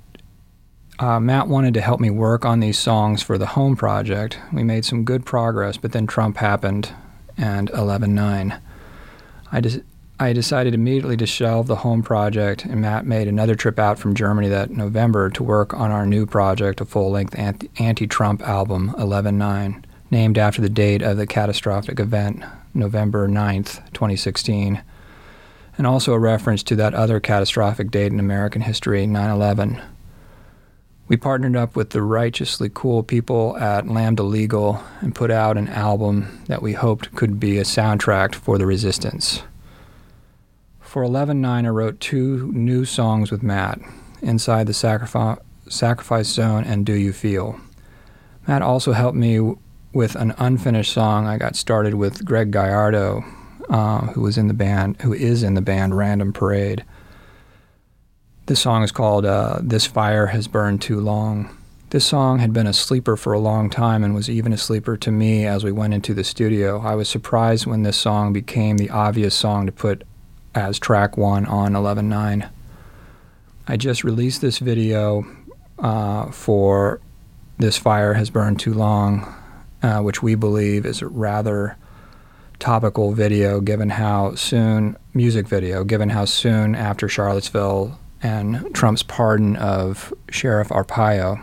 uh, 0.99 1.19
Matt 1.19 1.47
wanted 1.47 1.73
to 1.73 1.81
help 1.81 1.99
me 1.99 2.09
work 2.09 2.45
on 2.45 2.59
these 2.59 2.77
songs 2.77 3.21
for 3.21 3.37
the 3.37 3.47
home 3.47 3.75
project. 3.75 4.37
We 4.53 4.63
made 4.63 4.85
some 4.85 5.03
good 5.03 5.25
progress, 5.25 5.77
but 5.77 5.91
then 5.91 6.07
Trump 6.07 6.37
happened 6.37 6.93
and 7.37 7.69
11-9. 7.71 8.59
I, 9.51 9.59
des- 9.59 9.81
I 10.19 10.31
decided 10.31 10.73
immediately 10.73 11.17
to 11.17 11.25
shelve 11.25 11.67
the 11.67 11.77
home 11.77 12.01
project, 12.01 12.63
and 12.63 12.81
Matt 12.81 13.05
made 13.05 13.27
another 13.27 13.55
trip 13.55 13.77
out 13.77 13.99
from 13.99 14.15
Germany 14.15 14.47
that 14.47 14.71
November 14.71 15.29
to 15.31 15.43
work 15.43 15.73
on 15.73 15.91
our 15.91 16.05
new 16.05 16.25
project, 16.25 16.79
a 16.79 16.85
full-length 16.85 17.37
anti- 17.37 18.07
Trump 18.07 18.41
album, 18.41 18.91
11-9, 18.97 19.83
named 20.11 20.37
after 20.37 20.61
the 20.61 20.69
date 20.69 21.01
of 21.01 21.17
the 21.17 21.27
catastrophic 21.27 21.99
event, 21.99 22.41
November 22.73 23.27
9th, 23.27 23.85
2016, 23.91 24.81
and 25.77 25.85
also 25.85 26.13
a 26.13 26.19
reference 26.19 26.63
to 26.63 26.75
that 26.77 26.93
other 26.93 27.19
catastrophic 27.19 27.91
date 27.91 28.13
in 28.13 28.19
American 28.19 28.61
history, 28.61 29.05
9 29.05 29.29
11. 29.29 29.81
We 31.07 31.17
partnered 31.17 31.55
up 31.55 31.75
with 31.75 31.91
the 31.91 32.01
righteously 32.01 32.71
cool 32.73 33.03
people 33.03 33.55
at 33.57 33.87
Lambda 33.87 34.23
Legal 34.23 34.83
and 35.01 35.13
put 35.13 35.29
out 35.29 35.55
an 35.55 35.67
album 35.67 36.43
that 36.47 36.63
we 36.63 36.73
hoped 36.73 37.15
could 37.15 37.39
be 37.39 37.59
a 37.59 37.63
soundtrack 37.63 38.33
for 38.33 38.57
the 38.57 38.65
resistance. 38.65 39.43
For 40.79 41.03
11.9, 41.03 41.65
I 41.65 41.69
wrote 41.69 41.99
two 41.99 42.51
new 42.53 42.85
songs 42.85 43.29
with 43.29 43.43
Matt, 43.43 43.79
Inside 44.21 44.65
the 44.65 44.73
Sacrifice, 44.73 45.37
Sacrifice 45.67 46.27
Zone 46.27 46.63
and 46.63 46.85
Do 46.85 46.93
You 46.93 47.13
Feel. 47.13 47.59
Matt 48.47 48.63
also 48.63 48.93
helped 48.93 49.17
me 49.17 49.55
with 49.93 50.15
an 50.15 50.33
unfinished 50.37 50.91
song 50.91 51.27
I 51.27 51.37
got 51.37 51.55
started 51.55 51.95
with 51.95 52.25
Greg 52.25 52.51
Gallardo, 52.51 53.23
uh, 53.69 54.07
who 54.07 54.21
was 54.21 54.37
in 54.37 54.47
the 54.47 54.53
band, 54.53 54.99
who 55.01 55.13
is 55.13 55.43
in 55.43 55.53
the 55.53 55.61
band 55.61 55.95
Random 55.95 56.33
Parade. 56.33 56.83
This 58.47 58.59
song 58.59 58.83
is 58.83 58.91
called 58.91 59.25
uh, 59.25 59.57
This 59.63 59.87
Fire 59.87 60.27
Has 60.27 60.47
Burned 60.47 60.79
Too 60.79 60.99
Long. 60.99 61.49
This 61.89 62.05
song 62.05 62.37
had 62.37 62.53
been 62.53 62.67
a 62.67 62.73
sleeper 62.73 63.17
for 63.17 63.33
a 63.33 63.39
long 63.39 63.71
time 63.71 64.03
and 64.03 64.13
was 64.13 64.29
even 64.29 64.53
a 64.53 64.57
sleeper 64.57 64.95
to 64.97 65.11
me 65.11 65.47
as 65.47 65.63
we 65.63 65.71
went 65.71 65.95
into 65.95 66.13
the 66.13 66.23
studio. 66.23 66.79
I 66.79 66.93
was 66.93 67.09
surprised 67.09 67.65
when 67.65 67.81
this 67.81 67.97
song 67.97 68.33
became 68.33 68.77
the 68.77 68.91
obvious 68.91 69.33
song 69.33 69.65
to 69.65 69.71
put 69.71 70.03
as 70.53 70.77
track 70.77 71.17
one 71.17 71.47
on 71.47 71.73
11.9. 71.73 72.47
I 73.67 73.77
just 73.77 74.03
released 74.03 74.41
this 74.41 74.59
video 74.59 75.25
uh, 75.79 76.29
for 76.29 77.01
This 77.57 77.79
Fire 77.79 78.13
Has 78.13 78.29
Burned 78.29 78.59
Too 78.59 78.75
Long, 78.75 79.25
uh, 79.81 80.01
which 80.01 80.21
we 80.21 80.35
believe 80.35 80.85
is 80.85 81.01
a 81.01 81.07
rather 81.07 81.77
topical 82.59 83.11
video 83.11 83.59
given 83.59 83.89
how 83.89 84.35
soon, 84.35 84.97
music 85.15 85.47
video, 85.47 85.83
given 85.83 86.09
how 86.09 86.25
soon 86.25 86.75
after 86.75 87.09
Charlottesville 87.09 87.97
and 88.21 88.73
Trump's 88.73 89.03
pardon 89.03 89.55
of 89.55 90.13
Sheriff 90.29 90.69
Arpaio, 90.69 91.41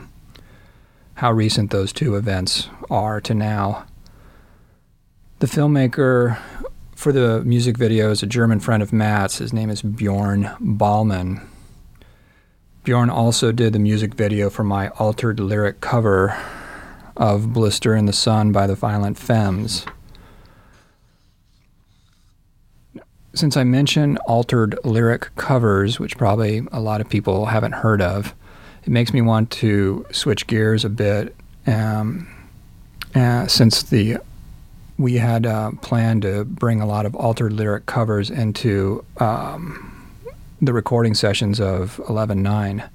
how 1.14 1.33
recent 1.33 1.71
those 1.71 1.93
two 1.93 2.17
events 2.17 2.69
are 2.91 3.21
to 3.21 3.35
now. 3.35 3.87
The 5.38 5.47
filmmaker 5.47 6.38
for 6.95 7.12
the 7.12 7.43
music 7.45 7.76
video 7.76 8.11
is 8.11 8.23
a 8.23 8.26
German 8.26 8.61
friend 8.61 8.83
of 8.83 8.93
Matt's. 8.93 9.38
His 9.38 9.52
name 9.52 9.71
is 9.71 9.83
Bjorn 9.83 10.50
Ballman. 10.61 11.41
Bjorn 12.85 13.11
also 13.11 13.52
did 13.52 13.73
the 13.73 13.79
music 13.79 14.14
video 14.14 14.50
for 14.50 14.64
my 14.64 14.88
altered 14.91 15.41
lyric 15.41 15.81
cover 15.81 16.37
of 17.17 17.52
Blister 17.52 17.95
in 17.95 18.07
the 18.07 18.12
Sun 18.12 18.52
by 18.52 18.67
the 18.67 18.75
Violent 18.75 19.19
Femmes. 19.19 19.85
Since 23.34 23.56
I 23.56 23.64
mentioned 23.64 24.18
altered 24.26 24.78
lyric 24.84 25.34
covers, 25.36 25.98
which 25.98 26.16
probably 26.16 26.66
a 26.72 26.80
lot 26.80 27.00
of 27.00 27.08
people 27.08 27.46
haven't 27.46 27.72
heard 27.72 28.02
of, 28.02 28.34
it 28.82 28.90
makes 28.90 29.12
me 29.12 29.22
want 29.22 29.50
to 29.52 30.06
switch 30.10 30.46
gears 30.46 30.84
a 30.84 30.88
bit. 30.88 31.34
Um, 31.66 32.28
uh, 33.14 33.46
since 33.46 33.82
the 33.82 34.18
we 34.98 35.14
had 35.14 35.46
uh, 35.46 35.72
planned 35.80 36.22
to 36.22 36.44
bring 36.44 36.80
a 36.80 36.86
lot 36.86 37.06
of 37.06 37.14
altered 37.16 37.52
lyric 37.52 37.86
covers 37.86 38.30
into 38.30 39.04
um, 39.18 40.08
the 40.60 40.72
recording 40.72 41.14
sessions 41.14 41.60
of 41.60 41.96
11.9. 42.08 42.88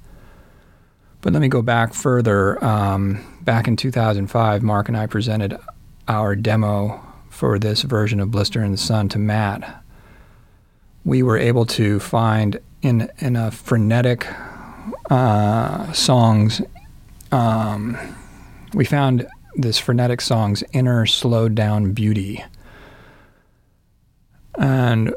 But 1.20 1.32
let 1.32 1.42
me 1.42 1.48
go 1.48 1.60
back 1.60 1.92
further. 1.92 2.64
Um, 2.64 3.38
back 3.42 3.68
in 3.68 3.76
2005, 3.76 4.62
Mark 4.62 4.88
and 4.88 4.96
I 4.96 5.06
presented 5.06 5.58
our 6.06 6.34
demo 6.34 7.04
for 7.28 7.58
this 7.58 7.82
version 7.82 8.20
of 8.20 8.30
Blister 8.30 8.62
in 8.62 8.72
the 8.72 8.78
Sun 8.78 9.10
to 9.10 9.18
Matt 9.18 9.82
we 11.08 11.22
were 11.22 11.38
able 11.38 11.64
to 11.64 11.98
find 11.98 12.60
in 12.82 13.10
in 13.18 13.34
a 13.34 13.50
frenetic 13.50 14.26
uh, 15.10 15.90
songs. 15.94 16.60
Um, 17.32 17.96
we 18.74 18.84
found 18.84 19.26
this 19.54 19.78
frenetic 19.78 20.20
song's 20.20 20.62
inner 20.74 21.06
slowed 21.06 21.54
down 21.54 21.92
beauty, 21.92 22.44
and 24.58 25.14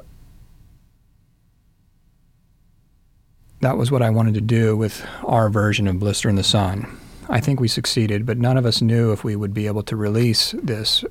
that 3.60 3.78
was 3.78 3.92
what 3.92 4.02
I 4.02 4.10
wanted 4.10 4.36
to 4.36 4.42
do 4.42 4.78
with 4.78 5.06
our 5.26 5.50
version 5.50 5.90
of 5.90 6.00
Blister 6.00 6.30
in 6.30 6.38
the 6.38 6.44
Sun. 6.44 6.88
I 7.28 7.42
think 7.42 7.60
we 7.60 7.68
succeeded, 7.68 8.26
but 8.26 8.38
none 8.38 8.56
of 8.56 8.66
us 8.66 8.82
knew 8.82 9.12
if 9.12 9.26
we 9.26 9.36
would 9.36 9.54
be 9.54 9.68
able 9.68 9.84
to 9.84 9.98
release 9.98 10.56
this 10.64 11.04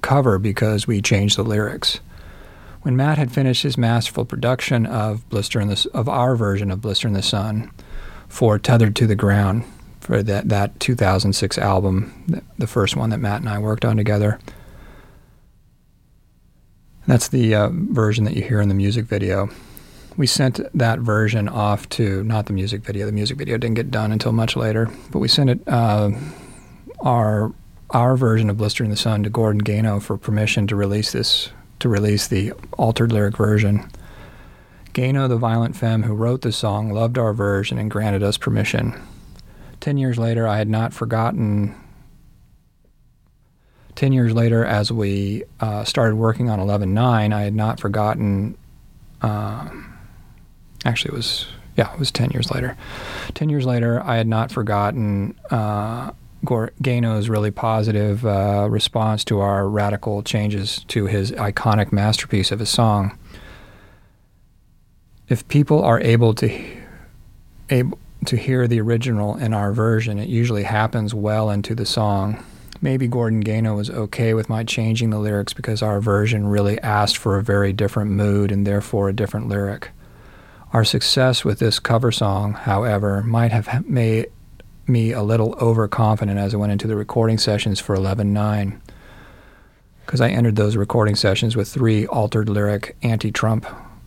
cover 0.00 0.38
because 0.38 0.86
we 0.86 1.02
changed 1.02 1.36
the 1.36 1.42
lyrics. 1.42 1.98
When 2.82 2.96
Matt 2.96 3.16
had 3.16 3.30
finished 3.30 3.62
his 3.62 3.78
masterful 3.78 4.24
production 4.24 4.86
of 4.86 5.28
Blister 5.28 5.60
in 5.60 5.68
the 5.68 5.88
of 5.94 6.08
our 6.08 6.34
version 6.34 6.70
of 6.70 6.80
Blister 6.80 7.06
in 7.06 7.14
the 7.14 7.22
Sun 7.22 7.70
for 8.28 8.58
Tethered 8.58 8.96
to 8.96 9.06
the 9.06 9.14
Ground 9.14 9.64
for 10.00 10.20
that 10.20 10.48
that 10.48 10.80
2006 10.80 11.58
album, 11.58 12.42
the 12.58 12.66
first 12.66 12.96
one 12.96 13.10
that 13.10 13.18
Matt 13.20 13.40
and 13.40 13.48
I 13.48 13.60
worked 13.60 13.84
on 13.84 13.96
together. 13.96 14.40
That's 17.06 17.28
the 17.28 17.54
uh, 17.54 17.70
version 17.72 18.24
that 18.24 18.34
you 18.34 18.42
hear 18.42 18.60
in 18.60 18.68
the 18.68 18.74
music 18.74 19.06
video. 19.06 19.48
We 20.16 20.26
sent 20.26 20.60
that 20.76 20.98
version 20.98 21.48
off 21.48 21.88
to 21.90 22.22
not 22.24 22.46
the 22.46 22.52
music 22.52 22.82
video. 22.82 23.06
The 23.06 23.12
music 23.12 23.38
video 23.38 23.58
didn't 23.58 23.76
get 23.76 23.90
done 23.90 24.12
until 24.12 24.32
much 24.32 24.56
later, 24.56 24.90
but 25.10 25.20
we 25.20 25.28
sent 25.28 25.50
it 25.50 25.60
uh, 25.68 26.10
our 27.00 27.52
our 27.90 28.16
version 28.16 28.50
of 28.50 28.56
Blister 28.56 28.82
in 28.82 28.90
the 28.90 28.96
Sun 28.96 29.22
to 29.22 29.30
Gordon 29.30 29.60
Gano 29.60 30.00
for 30.00 30.16
permission 30.16 30.66
to 30.66 30.74
release 30.74 31.12
this 31.12 31.50
to 31.82 31.88
release 31.88 32.28
the 32.28 32.52
altered 32.78 33.12
lyric 33.12 33.36
version. 33.36 33.90
Gano, 34.92 35.26
the 35.26 35.36
violent 35.36 35.76
femme 35.76 36.02
who 36.02 36.14
wrote 36.14 36.42
the 36.42 36.52
song, 36.52 36.90
loved 36.90 37.18
our 37.18 37.32
version 37.32 37.78
and 37.78 37.90
granted 37.90 38.22
us 38.22 38.36
permission. 38.36 39.00
Ten 39.80 39.98
years 39.98 40.18
later, 40.18 40.46
I 40.46 40.58
had 40.58 40.68
not 40.68 40.92
forgotten. 40.92 41.74
Ten 43.94 44.12
years 44.12 44.32
later, 44.32 44.64
as 44.64 44.92
we 44.92 45.44
uh, 45.60 45.84
started 45.84 46.16
working 46.16 46.48
on 46.48 46.58
11.9, 46.58 47.32
I 47.32 47.42
had 47.42 47.54
not 47.54 47.80
forgotten. 47.80 48.56
Uh, 49.20 49.68
actually, 50.84 51.12
it 51.12 51.16
was 51.16 51.46
yeah, 51.76 51.92
it 51.92 51.98
was 51.98 52.12
10 52.12 52.30
years 52.30 52.50
later. 52.50 52.76
10 53.34 53.48
years 53.48 53.64
later, 53.64 54.02
I 54.02 54.16
had 54.16 54.26
not 54.28 54.52
forgotten 54.52 55.34
uh, 55.50 56.12
Gano's 56.44 57.28
really 57.28 57.50
positive 57.50 58.26
uh, 58.26 58.66
response 58.70 59.24
to 59.24 59.40
our 59.40 59.68
radical 59.68 60.22
changes 60.22 60.84
to 60.88 61.06
his 61.06 61.32
iconic 61.32 61.92
masterpiece 61.92 62.50
of 62.50 62.60
a 62.60 62.66
song 62.66 63.18
if 65.32 65.48
people 65.48 65.82
are 65.82 65.98
able 66.00 66.34
to 66.34 66.50
able 67.70 67.98
to 68.26 68.36
hear 68.36 68.68
the 68.68 68.80
original 68.80 69.36
in 69.36 69.54
our 69.54 69.72
version, 69.72 70.18
it 70.18 70.28
usually 70.28 70.64
happens 70.64 71.14
well 71.14 71.50
into 71.50 71.74
the 71.74 71.86
song. 71.86 72.44
Maybe 72.82 73.08
Gordon 73.08 73.40
Gano 73.40 73.74
was 73.76 73.88
okay 73.88 74.34
with 74.34 74.50
my 74.50 74.62
changing 74.62 75.08
the 75.08 75.18
lyrics 75.18 75.54
because 75.54 75.82
our 75.82 76.00
version 76.00 76.46
really 76.48 76.78
asked 76.80 77.16
for 77.16 77.38
a 77.38 77.42
very 77.42 77.72
different 77.72 78.10
mood 78.10 78.52
and 78.52 78.66
therefore 78.66 79.08
a 79.08 79.14
different 79.14 79.48
lyric. 79.48 79.88
Our 80.74 80.84
success 80.84 81.44
with 81.44 81.58
this 81.60 81.78
cover 81.78 82.12
song, 82.12 82.52
however, 82.52 83.22
might 83.22 83.52
have 83.52 83.88
made 83.88 84.30
me 84.86 85.12
a 85.12 85.22
little 85.22 85.54
overconfident 85.60 86.38
as 86.38 86.54
I 86.54 86.56
went 86.56 86.72
into 86.72 86.86
the 86.86 86.96
recording 86.96 87.38
sessions 87.38 87.80
for 87.80 87.96
11.9 87.96 88.80
because 90.04 90.20
I 90.20 90.28
entered 90.30 90.56
those 90.56 90.76
recording 90.76 91.14
sessions 91.14 91.56
with 91.56 91.68
three 91.68 92.06
altered 92.06 92.48
lyric 92.48 92.96
anti-Trump 93.02 93.66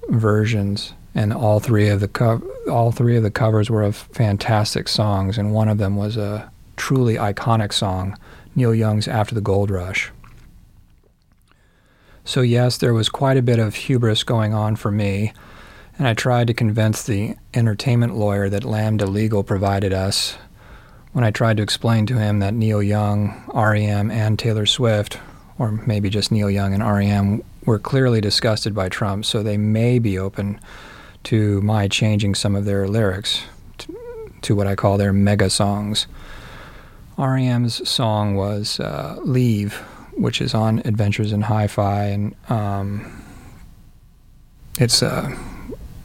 versions 0.10 0.94
and 1.15 1.32
all 1.32 1.62
three 1.62 1.88
of 1.88 2.01
the 2.01 2.10
co- 2.10 2.44
all 2.70 2.91
three 2.91 3.15
of 3.15 3.24
the 3.24 3.32
covers 3.32 3.70
were 3.70 3.84
of 3.84 3.96
fantastic 3.96 4.89
songs, 4.89 5.38
and 5.38 5.53
one 5.53 5.70
of 5.70 5.77
them 5.77 5.96
was 5.96 6.17
a 6.17 6.51
truly 6.75 7.15
iconic 7.15 7.72
song, 7.72 8.17
Neil 8.53 8.75
Young's 8.75 9.08
"After 9.08 9.34
the 9.34 9.41
Gold 9.41 9.72
Rush." 9.72 10.12
So 12.25 12.41
yes, 12.41 12.77
there 12.77 12.94
was 12.94 13.08
quite 13.08 13.38
a 13.38 13.41
bit 13.41 13.60
of 13.60 13.75
hubris 13.75 14.24
going 14.24 14.53
on 14.53 14.75
for 14.75 14.91
me, 14.91 15.32
and 15.98 16.08
I 16.08 16.13
tried 16.13 16.48
to 16.48 16.53
convince 16.53 17.01
the 17.01 17.36
entertainment 17.53 18.15
lawyer 18.15 18.50
that 18.50 18.65
Lambda 18.65 19.05
Legal 19.05 19.44
provided 19.44 19.94
us 19.94 20.38
when 21.15 21.24
I 21.24 21.31
tried 21.31 21.55
to 21.55 21.63
explain 21.63 22.05
to 22.07 22.17
him 22.17 22.39
that 22.39 22.53
Neil 22.53 22.84
Young, 22.84 23.41
REM, 23.53 24.12
and 24.12 24.38
Taylor 24.38 24.65
Swift, 24.65 25.17
or 25.57 25.72
maybe 25.72 26.10
just 26.10 26.29
Neil 26.29 26.50
Young 26.50 26.74
and 26.74 26.86
REM, 26.86 27.41
were 27.63 27.79
clearly 27.79 28.19
disgusted 28.19 28.75
by 28.75 28.89
Trump, 28.89 29.24
so 29.24 29.41
they 29.41 29.55
may 29.55 29.98
be 29.98 30.19
open 30.19 30.60
to 31.24 31.62
my 31.62 31.88
changing 31.88 32.36
some 32.36 32.53
of 32.53 32.65
their 32.65 32.86
lyrics 32.89 33.45
to, 34.41 34.55
what 34.55 34.67
I 34.67 34.75
call 34.75 34.98
their 34.98 35.13
mega 35.13 35.50
songs. 35.50 36.05
REM's 37.17 37.88
song 37.88 38.36
was 38.36 38.81
uh, 38.81 39.17
Leave, 39.24 39.75
which 40.17 40.41
is 40.41 40.53
on 40.53 40.79
Adventures 40.84 41.31
in 41.31 41.43
Hi 41.43 41.67
Fi, 41.67 42.07
and 42.07 42.36
um, 42.50 43.24
it's 44.77 45.01
uh, 45.01 45.34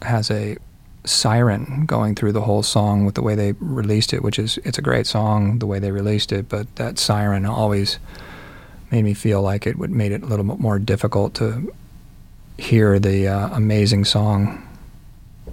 has 0.02 0.31
a 0.31 0.57
siren 1.04 1.85
going 1.87 2.14
through 2.14 2.33
the 2.33 2.42
whole 2.42 2.62
song 2.62 3.04
with 3.04 3.14
the 3.14 3.23
way 3.23 3.35
they 3.35 3.52
released 3.52 4.12
it, 4.12 4.23
which 4.23 4.38
is 4.38 4.59
it's 4.64 4.78
a 4.78 4.83
great 4.83 5.07
song 5.07 5.59
the 5.59 5.66
way 5.66 5.78
they 5.78 5.90
released 5.90 6.33
it, 6.33 6.49
but 6.49 6.75
that 6.76 6.99
siren 6.99 7.47
always 7.47 7.99
made 8.90 9.04
me 9.04 9.14
feel 9.14 9.40
like 9.40 9.66
it 9.66 9.78
would 9.78 9.90
made 9.90 10.12
it 10.12 10.23
a 10.23 10.26
little 10.26 10.45
bit 10.45 10.59
more 10.59 10.78
difficult 10.78 11.35
to 11.35 11.73
hear 12.59 12.99
the 12.99 13.26
uh, 13.26 13.49
amazing 13.57 14.04
song 14.04 14.66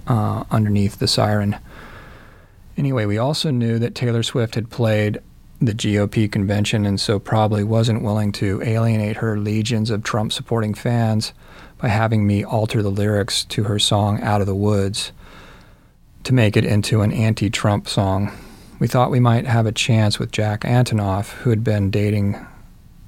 uh, 0.06 0.44
underneath 0.50 0.98
the 0.98 1.08
siren. 1.08 1.56
Anyway, 2.76 3.06
we 3.06 3.18
also 3.18 3.50
knew 3.50 3.78
that 3.78 3.94
Taylor 3.94 4.22
Swift 4.22 4.54
had 4.54 4.70
played 4.70 5.18
the 5.60 5.72
GOP 5.72 6.30
convention 6.30 6.86
and 6.86 7.00
so 7.00 7.18
probably 7.18 7.64
wasn't 7.64 8.02
willing 8.02 8.30
to 8.30 8.62
alienate 8.62 9.16
her 9.16 9.36
legions 9.36 9.90
of 9.90 10.04
Trump 10.04 10.32
supporting 10.32 10.74
fans 10.74 11.32
by 11.78 11.88
having 11.88 12.26
me 12.26 12.44
alter 12.44 12.82
the 12.82 12.90
lyrics 12.90 13.44
to 13.44 13.64
her 13.64 13.78
song 13.78 14.20
Out 14.20 14.40
of 14.40 14.46
the 14.46 14.54
Woods 14.54 15.10
to 16.28 16.34
make 16.34 16.56
it 16.58 16.64
into 16.64 17.00
an 17.00 17.10
anti 17.10 17.48
Trump 17.48 17.88
song. 17.88 18.30
We 18.78 18.86
thought 18.86 19.10
we 19.10 19.18
might 19.18 19.46
have 19.46 19.64
a 19.64 19.72
chance 19.72 20.18
with 20.18 20.30
Jack 20.30 20.60
Antonoff, 20.60 21.30
who 21.30 21.50
had 21.50 21.64
been 21.64 21.90
dating 21.90 22.36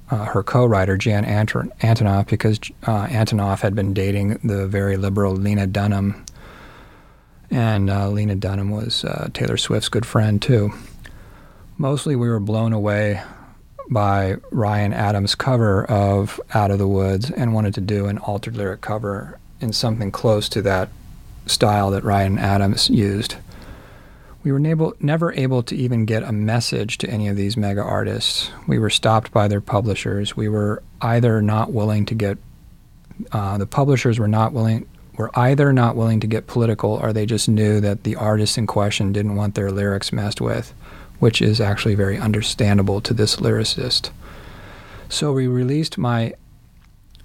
uh, 0.09 0.25
her 0.25 0.41
co 0.41 0.65
writer, 0.65 0.97
Jan 0.97 1.23
Antonoff, 1.23 2.27
because 2.27 2.59
uh, 2.83 3.05
Antonoff 3.07 3.61
had 3.61 3.75
been 3.75 3.93
dating 3.93 4.39
the 4.43 4.67
very 4.67 4.97
liberal 4.97 5.35
Lena 5.35 5.67
Dunham 5.67 6.25
and 7.51 7.89
uh, 7.89 8.09
Lena 8.09 8.35
Dunham 8.35 8.71
was 8.71 9.03
uh, 9.03 9.29
Taylor 9.33 9.57
Swift's 9.57 9.89
good 9.89 10.05
friend 10.05 10.41
too. 10.41 10.71
Mostly, 11.77 12.15
we 12.15 12.27
were 12.27 12.39
blown 12.39 12.73
away 12.73 13.21
by 13.89 14.37
Ryan 14.51 14.93
Adams' 14.93 15.35
cover 15.35 15.85
of 15.85 16.39
Out 16.53 16.71
of 16.71 16.79
the 16.79 16.87
Woods 16.87 17.29
and 17.29 17.53
wanted 17.53 17.73
to 17.75 17.81
do 17.81 18.07
an 18.07 18.17
altered 18.19 18.55
lyric 18.55 18.81
cover 18.81 19.37
in 19.59 19.73
something 19.73 20.11
close 20.11 20.49
to 20.49 20.61
that 20.63 20.89
style 21.45 21.91
that 21.91 22.03
Ryan 22.03 22.37
Adams 22.37 22.89
used. 22.89 23.35
We 24.43 24.51
were 24.51 24.65
able, 24.65 24.93
never 24.99 25.31
able 25.33 25.61
to 25.63 25.75
even 25.75 26.05
get 26.05 26.23
a 26.23 26.31
message 26.31 26.97
to 26.99 27.09
any 27.09 27.27
of 27.27 27.35
these 27.35 27.55
mega 27.55 27.81
artists. 27.81 28.49
We 28.67 28.79
were 28.79 28.89
stopped 28.89 29.31
by 29.31 29.47
their 29.47 29.61
publishers. 29.61 30.35
We 30.35 30.49
were 30.49 30.81
either 31.01 31.41
not 31.41 31.71
willing 31.71 32.05
to 32.07 32.15
get, 32.15 32.37
uh, 33.31 33.57
the 33.59 33.67
publishers 33.67 34.17
were 34.17 34.27
not 34.27 34.53
willing 34.53 34.87
were 35.17 35.37
either 35.37 35.71
not 35.71 35.95
willing 35.95 36.19
to 36.19 36.27
get 36.27 36.47
political 36.47 36.93
or 36.93 37.13
they 37.13 37.25
just 37.25 37.47
knew 37.47 37.79
that 37.79 38.03
the 38.03 38.15
artists 38.15 38.57
in 38.57 38.65
question 38.65 39.11
didn't 39.11 39.35
want 39.35 39.55
their 39.55 39.71
lyrics 39.71 40.11
messed 40.11 40.41
with, 40.41 40.73
which 41.19 41.41
is 41.41 41.61
actually 41.61 41.95
very 41.95 42.17
understandable 42.17 43.01
to 43.01 43.13
this 43.13 43.35
lyricist. 43.35 44.09
So 45.09 45.33
we 45.33 45.45
released 45.45 45.97
my 45.97 46.33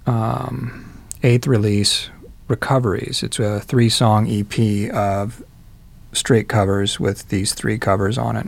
um, 0.05 1.03
eighth 1.23 1.47
release, 1.47 2.09
Recoveries. 2.47 3.23
It's 3.23 3.39
a 3.39 3.59
three 3.59 3.89
song 3.89 4.27
EP 4.29 4.93
of 4.93 5.43
straight 6.13 6.47
covers 6.47 6.99
with 6.99 7.29
these 7.29 7.53
three 7.53 7.77
covers 7.77 8.17
on 8.17 8.35
it. 8.35 8.47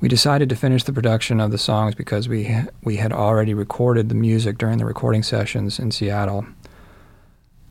We 0.00 0.08
decided 0.08 0.48
to 0.50 0.56
finish 0.56 0.84
the 0.84 0.92
production 0.92 1.40
of 1.40 1.50
the 1.50 1.58
songs 1.58 1.94
because 1.94 2.28
we 2.28 2.54
we 2.82 2.96
had 2.96 3.12
already 3.12 3.52
recorded 3.52 4.08
the 4.08 4.14
music 4.14 4.58
during 4.58 4.78
the 4.78 4.84
recording 4.84 5.24
sessions 5.24 5.78
in 5.78 5.90
Seattle. 5.90 6.46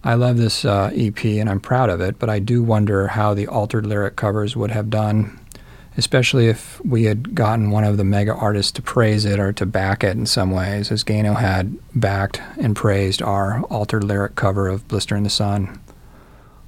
I 0.03 0.13
love 0.13 0.37
this 0.37 0.65
uh, 0.65 0.91
EP 0.93 1.23
and 1.25 1.49
I'm 1.49 1.59
proud 1.59 1.89
of 1.89 2.01
it, 2.01 2.19
but 2.19 2.29
I 2.29 2.39
do 2.39 2.61
wonder 2.61 3.07
how 3.07 3.33
the 3.33 3.47
altered 3.47 3.85
lyric 3.85 4.15
covers 4.15 4.55
would 4.55 4.71
have 4.71 4.89
done, 4.89 5.39
especially 5.97 6.47
if 6.47 6.79
we 6.85 7.03
had 7.03 7.35
gotten 7.35 7.71
one 7.71 7.83
of 7.83 7.97
the 7.97 8.03
mega 8.03 8.33
artists 8.33 8.71
to 8.73 8.81
praise 8.81 9.25
it 9.25 9.39
or 9.39 9.51
to 9.51 9.65
back 9.65 10.03
it 10.03 10.15
in 10.15 10.25
some 10.25 10.51
ways, 10.51 10.91
as 10.91 11.03
Gano 11.03 11.33
had 11.33 11.77
backed 11.95 12.39
and 12.57 12.75
praised 12.75 13.21
our 13.21 13.61
altered 13.63 14.03
lyric 14.03 14.35
cover 14.35 14.67
of 14.67 14.87
Blister 14.87 15.15
in 15.15 15.23
the 15.23 15.29
Sun. 15.29 15.79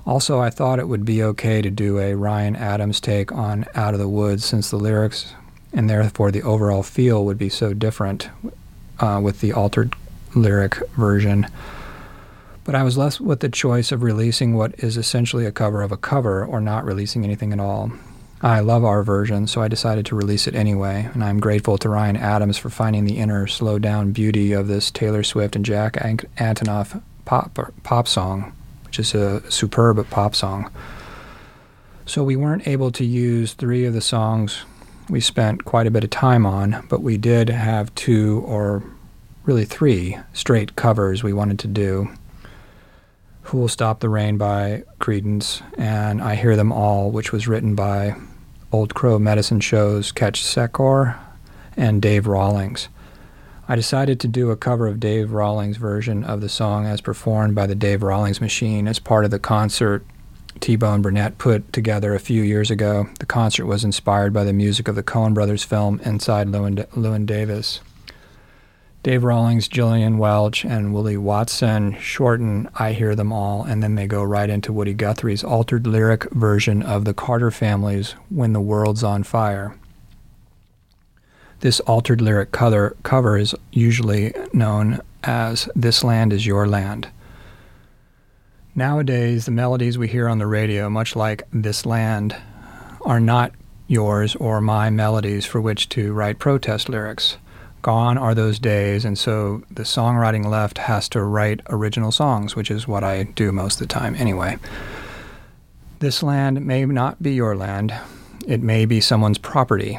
Also, 0.05 0.39
I 0.39 0.49
thought 0.49 0.79
it 0.79 0.87
would 0.87 1.05
be 1.05 1.21
okay 1.21 1.61
to 1.61 1.69
do 1.69 1.99
a 1.99 2.15
Ryan 2.15 2.55
Adams 2.55 2.99
take 2.99 3.31
on 3.31 3.65
Out 3.75 3.93
of 3.93 3.99
the 3.99 4.09
Woods 4.09 4.43
since 4.43 4.69
the 4.69 4.77
lyrics 4.77 5.33
and 5.73 5.89
therefore 5.89 6.31
the 6.31 6.41
overall 6.41 6.83
feel 6.83 7.25
would 7.25 7.37
be 7.37 7.49
so 7.49 7.73
different 7.73 8.29
uh, 8.99 9.19
with 9.23 9.41
the 9.41 9.53
altered 9.53 9.93
lyric 10.35 10.75
version. 10.97 11.47
But 12.63 12.75
I 12.75 12.83
was 12.83 12.97
left 12.97 13.19
with 13.19 13.39
the 13.39 13.49
choice 13.49 13.91
of 13.91 14.03
releasing 14.03 14.55
what 14.55 14.73
is 14.79 14.97
essentially 14.97 15.45
a 15.45 15.51
cover 15.51 15.81
of 15.81 15.91
a 15.91 15.97
cover 15.97 16.45
or 16.45 16.61
not 16.61 16.85
releasing 16.85 17.23
anything 17.23 17.53
at 17.53 17.59
all. 17.59 17.91
I 18.41 18.61
love 18.61 18.85
our 18.85 19.03
version, 19.03 19.47
so 19.47 19.61
I 19.61 19.67
decided 19.67 20.05
to 20.07 20.15
release 20.15 20.47
it 20.47 20.55
anyway, 20.55 21.09
and 21.13 21.23
I'm 21.23 21.41
grateful 21.41 21.77
to 21.79 21.89
Ryan 21.89 22.15
Adams 22.15 22.57
for 22.57 22.69
finding 22.69 23.03
the 23.03 23.17
inner, 23.17 23.47
slow 23.47 23.79
down 23.79 24.13
beauty 24.13 24.53
of 24.53 24.67
this 24.69 24.91
Taylor 24.91 25.23
Swift 25.23 25.57
and 25.57 25.65
Jack 25.65 25.93
Antonoff 25.93 27.01
pop, 27.25 27.59
pop 27.83 28.07
song, 28.07 28.53
which 28.85 28.97
is 28.97 29.13
a 29.13 29.51
superb 29.51 30.09
pop 30.09 30.35
song. 30.35 30.71
So 32.05 32.23
we 32.23 32.37
weren't 32.37 32.65
able 32.65 32.91
to 32.93 33.03
use 33.03 33.53
three 33.53 33.85
of 33.85 33.93
the 33.93 34.01
songs 34.01 34.63
we 35.09 35.19
spent 35.19 35.65
quite 35.65 35.87
a 35.87 35.91
bit 35.91 36.03
of 36.05 36.09
time 36.09 36.45
on, 36.45 36.85
but 36.87 37.01
we 37.01 37.17
did 37.17 37.49
have 37.49 37.93
two 37.95 38.43
or 38.45 38.83
really 39.43 39.65
three 39.65 40.17
straight 40.33 40.75
covers 40.75 41.23
we 41.23 41.33
wanted 41.33 41.59
to 41.59 41.67
do. 41.67 42.09
Who 43.49 43.57
Will 43.57 43.67
Stop 43.67 43.99
the 43.99 44.09
Rain 44.09 44.37
by 44.37 44.83
Creedence, 44.99 45.63
and 45.75 46.21
I 46.21 46.35
Hear 46.35 46.55
Them 46.55 46.71
All, 46.71 47.09
which 47.09 47.31
was 47.31 47.47
written 47.47 47.73
by 47.73 48.15
Old 48.71 48.93
Crow 48.93 49.17
Medicine 49.17 49.59
Show's 49.59 50.11
Ketch 50.11 50.43
Secor 50.43 51.17
and 51.75 51.99
Dave 51.99 52.27
Rawlings. 52.27 52.89
I 53.67 53.75
decided 53.75 54.19
to 54.19 54.27
do 54.27 54.51
a 54.51 54.55
cover 54.55 54.85
of 54.85 54.99
Dave 54.99 55.31
Rawlings' 55.31 55.77
version 55.77 56.23
of 56.23 56.41
the 56.41 56.49
song 56.49 56.85
as 56.85 57.01
performed 57.01 57.55
by 57.55 57.65
the 57.65 57.73
Dave 57.73 58.03
Rawlings 58.03 58.39
Machine 58.39 58.87
as 58.87 58.99
part 58.99 59.25
of 59.25 59.31
the 59.31 59.39
concert 59.39 60.05
T 60.59 60.75
Bone 60.75 61.01
Burnett 61.01 61.39
put 61.39 61.73
together 61.73 62.13
a 62.13 62.19
few 62.19 62.43
years 62.43 62.69
ago. 62.69 63.09
The 63.19 63.25
concert 63.25 63.65
was 63.65 63.83
inspired 63.83 64.31
by 64.31 64.43
the 64.43 64.53
music 64.53 64.87
of 64.87 64.93
the 64.93 65.01
Coen 65.01 65.33
brothers 65.33 65.63
film 65.63 65.99
Inside 66.05 66.49
Llewyn, 66.49 66.85
Llewyn 66.95 67.25
Davis. 67.25 67.79
Dave 69.01 69.23
Rawlings, 69.23 69.69
Gillian 69.69 70.17
Welch, 70.17 70.65
and 70.65 70.93
Willie 70.93 71.15
Watson 71.15 71.97
shorten 72.01 72.67
I 72.75 72.91
Hear 72.91 73.15
Them 73.15 73.31
All, 73.31 73.63
and 73.63 73.81
then 73.81 73.95
they 73.95 74.07
go 74.07 74.21
right 74.21 74.49
into 74.49 74.73
Woody 74.73 74.93
Guthrie's 74.93 75.41
altered 75.41 75.87
lyric 75.87 76.29
version 76.31 76.83
of 76.83 77.05
the 77.05 77.13
Carter 77.13 77.49
family's 77.49 78.11
When 78.29 78.51
the 78.51 78.59
World's 78.59 79.01
on 79.01 79.23
Fire. 79.23 79.77
This 81.61 81.79
altered 81.81 82.19
lyric 82.19 82.51
cover, 82.51 82.97
cover 83.03 83.37
is 83.37 83.55
usually 83.71 84.33
known 84.51 84.99
as 85.23 85.69
This 85.75 86.03
Land 86.03 86.33
is 86.33 86.45
Your 86.45 86.67
Land. 86.67 87.07
Nowadays, 88.75 89.45
the 89.45 89.51
melodies 89.51 89.97
we 89.97 90.09
hear 90.09 90.27
on 90.27 90.39
the 90.39 90.47
radio, 90.47 90.89
much 90.89 91.15
like 91.15 91.43
This 91.53 91.85
Land, 91.85 92.35
are 93.05 93.21
not 93.21 93.53
yours 93.87 94.35
or 94.35 94.59
my 94.59 94.89
melodies 94.89 95.45
for 95.45 95.61
which 95.61 95.87
to 95.89 96.11
write 96.11 96.37
protest 96.37 96.89
lyrics. 96.89 97.37
Gone 97.81 98.17
are 98.17 98.35
those 98.35 98.59
days, 98.59 99.05
and 99.05 99.17
so 99.17 99.63
the 99.71 99.83
songwriting 99.83 100.45
left 100.45 100.79
has 100.79 101.07
to 101.09 101.23
write 101.23 101.61
original 101.69 102.11
songs, 102.11 102.55
which 102.55 102.69
is 102.69 102.87
what 102.87 103.03
I 103.03 103.23
do 103.23 103.51
most 103.51 103.79
of 103.79 103.87
the 103.87 103.93
time 103.93 104.15
anyway. 104.15 104.57
This 105.99 106.21
land 106.21 106.65
may 106.65 106.85
not 106.85 107.21
be 107.23 107.33
your 107.33 107.55
land, 107.55 107.93
it 108.45 108.61
may 108.61 108.85
be 108.85 108.99
someone's 108.99 109.37
property, 109.37 109.97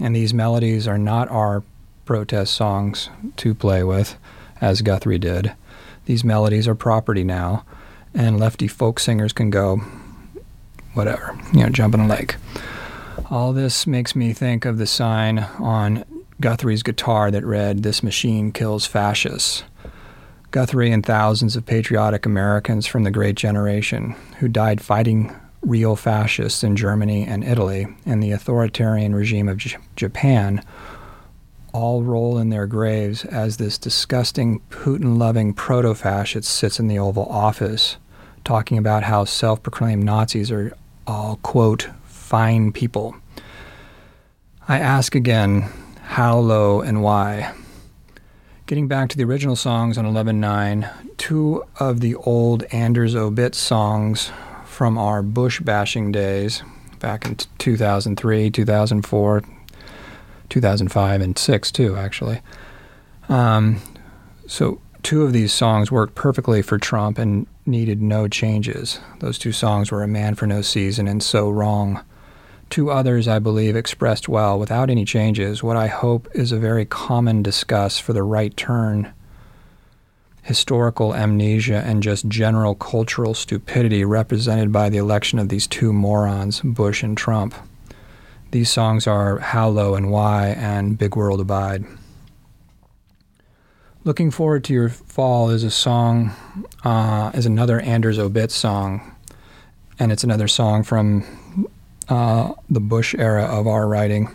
and 0.00 0.14
these 0.14 0.34
melodies 0.34 0.88
are 0.88 0.98
not 0.98 1.28
our 1.30 1.62
protest 2.04 2.54
songs 2.54 3.10
to 3.36 3.54
play 3.54 3.84
with, 3.84 4.16
as 4.60 4.82
Guthrie 4.82 5.18
did. 5.18 5.52
These 6.06 6.24
melodies 6.24 6.66
are 6.66 6.74
property 6.74 7.22
now, 7.22 7.64
and 8.12 8.40
lefty 8.40 8.66
folk 8.66 8.98
singers 8.98 9.32
can 9.32 9.50
go, 9.50 9.82
whatever, 10.94 11.38
you 11.52 11.60
know, 11.60 11.68
jump 11.68 11.94
in 11.94 12.00
a 12.00 12.06
lake. 12.08 12.36
All 13.30 13.52
this 13.52 13.86
makes 13.86 14.16
me 14.16 14.32
think 14.32 14.64
of 14.64 14.78
the 14.78 14.86
sign 14.86 15.38
on 15.38 16.04
Guthrie's 16.40 16.82
guitar 16.82 17.30
that 17.30 17.44
read, 17.44 17.82
This 17.82 18.02
machine 18.02 18.50
kills 18.52 18.86
fascists. 18.86 19.62
Guthrie 20.50 20.90
and 20.90 21.06
thousands 21.06 21.54
of 21.54 21.64
patriotic 21.64 22.26
Americans 22.26 22.86
from 22.86 23.04
the 23.04 23.10
Great 23.10 23.36
Generation 23.36 24.16
who 24.40 24.48
died 24.48 24.80
fighting 24.80 25.32
real 25.62 25.94
fascists 25.94 26.64
in 26.64 26.74
Germany 26.74 27.24
and 27.24 27.44
Italy 27.44 27.86
and 28.04 28.22
the 28.22 28.32
authoritarian 28.32 29.14
regime 29.14 29.48
of 29.48 29.58
J- 29.58 29.76
Japan 29.94 30.64
all 31.72 32.02
roll 32.02 32.38
in 32.38 32.48
their 32.48 32.66
graves 32.66 33.24
as 33.26 33.58
this 33.58 33.78
disgusting 33.78 34.60
Putin 34.70 35.18
loving 35.18 35.54
proto 35.54 35.94
fascist 35.94 36.50
sits 36.50 36.80
in 36.80 36.88
the 36.88 36.98
Oval 36.98 37.26
Office 37.26 37.96
talking 38.44 38.78
about 38.78 39.04
how 39.04 39.24
self 39.24 39.62
proclaimed 39.62 40.02
Nazis 40.02 40.50
are 40.50 40.76
all, 41.06 41.36
quote, 41.42 41.88
fine 42.06 42.72
people. 42.72 43.14
I 44.66 44.78
ask 44.78 45.14
again, 45.14 45.68
how 46.10 46.36
low, 46.36 46.80
and 46.80 47.04
why. 47.04 47.54
Getting 48.66 48.88
back 48.88 49.10
to 49.10 49.16
the 49.16 49.22
original 49.22 49.54
songs 49.54 49.96
on 49.96 50.04
11.9, 50.04 51.16
two 51.16 51.62
of 51.78 52.00
the 52.00 52.16
old 52.16 52.64
Anders 52.72 53.14
Obit 53.14 53.54
songs 53.54 54.32
from 54.64 54.98
our 54.98 55.22
Bush 55.22 55.60
bashing 55.60 56.10
days 56.10 56.64
back 56.98 57.26
in 57.26 57.36
2003, 57.58 58.50
2004, 58.50 59.44
2005, 60.48 61.20
and 61.20 61.38
6 61.38 61.72
too, 61.72 61.94
actually. 61.94 62.40
Um, 63.28 63.80
so 64.48 64.80
two 65.04 65.22
of 65.22 65.32
these 65.32 65.52
songs 65.52 65.92
worked 65.92 66.16
perfectly 66.16 66.60
for 66.60 66.76
Trump 66.76 67.18
and 67.18 67.46
needed 67.66 68.02
no 68.02 68.26
changes. 68.26 68.98
Those 69.20 69.38
two 69.38 69.52
songs 69.52 69.92
were 69.92 70.02
A 70.02 70.08
Man 70.08 70.34
for 70.34 70.48
No 70.48 70.60
Season 70.60 71.06
and 71.06 71.22
So 71.22 71.48
Wrong. 71.48 72.04
Two 72.70 72.88
others, 72.90 73.26
I 73.26 73.40
believe, 73.40 73.74
expressed 73.74 74.28
well, 74.28 74.56
without 74.56 74.90
any 74.90 75.04
changes, 75.04 75.60
what 75.60 75.76
I 75.76 75.88
hope 75.88 76.28
is 76.34 76.52
a 76.52 76.58
very 76.58 76.84
common 76.84 77.42
discuss 77.42 77.98
for 77.98 78.12
the 78.12 78.22
right 78.22 78.56
turn 78.56 79.12
historical 80.42 81.14
amnesia 81.14 81.82
and 81.84 82.02
just 82.02 82.28
general 82.28 82.74
cultural 82.74 83.34
stupidity 83.34 84.04
represented 84.04 84.72
by 84.72 84.88
the 84.88 84.96
election 84.96 85.38
of 85.38 85.48
these 85.48 85.66
two 85.66 85.92
morons, 85.92 86.60
Bush 86.60 87.02
and 87.02 87.16
Trump. 87.16 87.54
These 88.52 88.70
songs 88.70 89.06
are 89.06 89.38
How 89.38 89.68
Low 89.68 89.94
and 89.94 90.10
Why 90.10 90.48
and 90.48 90.96
Big 90.96 91.14
World 91.14 91.40
Abide. 91.40 91.84
Looking 94.02 94.30
Forward 94.30 94.64
to 94.64 94.72
Your 94.72 94.88
Fall 94.88 95.50
is 95.50 95.62
a 95.62 95.70
song, 95.70 96.32
uh, 96.84 97.32
is 97.34 97.46
another 97.46 97.80
Anders 97.80 98.18
Obit 98.18 98.50
song, 98.50 99.14
and 99.98 100.10
it's 100.10 100.24
another 100.24 100.48
song 100.48 100.82
from 100.82 101.24
uh, 102.10 102.52
the 102.68 102.80
Bush 102.80 103.14
era 103.16 103.44
of 103.44 103.66
our 103.66 103.88
writing, 103.88 104.28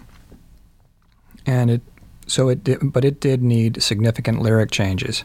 and 1.46 1.70
it 1.70 1.82
so 2.28 2.50
it 2.50 2.64
did, 2.64 2.80
but 2.82 3.06
it 3.06 3.20
did 3.20 3.44
need 3.44 3.84
significant 3.84 4.42
lyric 4.42 4.72
changes. 4.72 5.24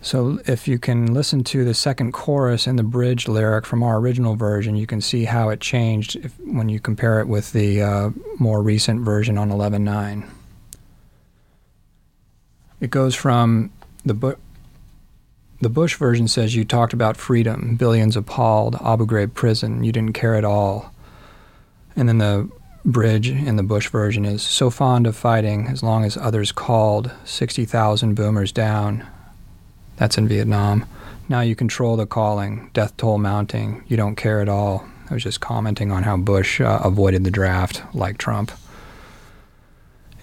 So 0.00 0.38
if 0.46 0.68
you 0.68 0.78
can 0.78 1.14
listen 1.14 1.44
to 1.44 1.64
the 1.64 1.72
second 1.72 2.12
chorus 2.12 2.66
and 2.66 2.78
the 2.78 2.82
bridge 2.82 3.26
lyric 3.26 3.64
from 3.64 3.82
our 3.82 3.96
original 3.96 4.36
version, 4.36 4.76
you 4.76 4.86
can 4.86 5.00
see 5.00 5.24
how 5.24 5.48
it 5.48 5.60
changed 5.60 6.16
if, 6.16 6.38
when 6.40 6.68
you 6.68 6.78
compare 6.78 7.20
it 7.20 7.26
with 7.26 7.52
the 7.52 7.80
uh, 7.80 8.10
more 8.38 8.62
recent 8.62 9.00
version 9.00 9.38
on 9.38 9.48
11.9. 9.48 10.28
It 12.80 12.90
goes 12.90 13.14
from 13.14 13.72
the 14.04 14.12
bu- 14.12 14.36
the 15.62 15.70
Bush 15.70 15.96
version 15.96 16.28
says 16.28 16.54
you 16.54 16.66
talked 16.66 16.92
about 16.92 17.16
freedom, 17.16 17.76
billions 17.76 18.14
appalled, 18.14 18.76
Abu 18.84 19.06
Ghraib 19.06 19.32
prison, 19.32 19.82
you 19.82 19.92
didn't 19.92 20.12
care 20.12 20.34
at 20.34 20.44
all. 20.44 20.93
And 21.96 22.08
then 22.08 22.18
the 22.18 22.48
bridge 22.84 23.30
in 23.30 23.56
the 23.56 23.62
Bush 23.62 23.88
version 23.88 24.24
is 24.24 24.42
so 24.42 24.68
fond 24.68 25.06
of 25.06 25.16
fighting 25.16 25.68
as 25.68 25.82
long 25.82 26.04
as 26.04 26.16
others 26.16 26.52
called, 26.52 27.10
60,000 27.24 28.14
boomers 28.14 28.52
down. 28.52 29.06
That's 29.96 30.18
in 30.18 30.28
Vietnam. 30.28 30.86
Now 31.28 31.40
you 31.40 31.56
control 31.56 31.96
the 31.96 32.06
calling, 32.06 32.70
death 32.74 32.96
toll 32.96 33.18
mounting, 33.18 33.84
you 33.88 33.96
don't 33.96 34.16
care 34.16 34.40
at 34.40 34.48
all. 34.48 34.86
I 35.10 35.14
was 35.14 35.22
just 35.22 35.40
commenting 35.40 35.90
on 35.92 36.02
how 36.02 36.16
Bush 36.16 36.60
uh, 36.60 36.80
avoided 36.82 37.24
the 37.24 37.30
draft, 37.30 37.82
like 37.94 38.18
Trump. 38.18 38.52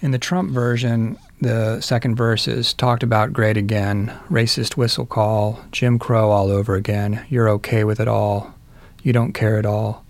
In 0.00 0.10
the 0.10 0.18
Trump 0.18 0.50
version, 0.50 1.16
the 1.40 1.80
second 1.80 2.16
verse 2.16 2.46
is 2.46 2.72
talked 2.74 3.02
about 3.02 3.32
great 3.32 3.56
again, 3.56 4.16
racist 4.30 4.76
whistle 4.76 5.06
call, 5.06 5.60
Jim 5.72 5.98
Crow 5.98 6.30
all 6.30 6.50
over 6.50 6.74
again, 6.74 7.24
you're 7.28 7.48
okay 7.48 7.84
with 7.84 7.98
it 7.98 8.08
all, 8.08 8.54
you 9.02 9.12
don't 9.12 9.32
care 9.32 9.58
at 9.58 9.66
all. 9.66 10.04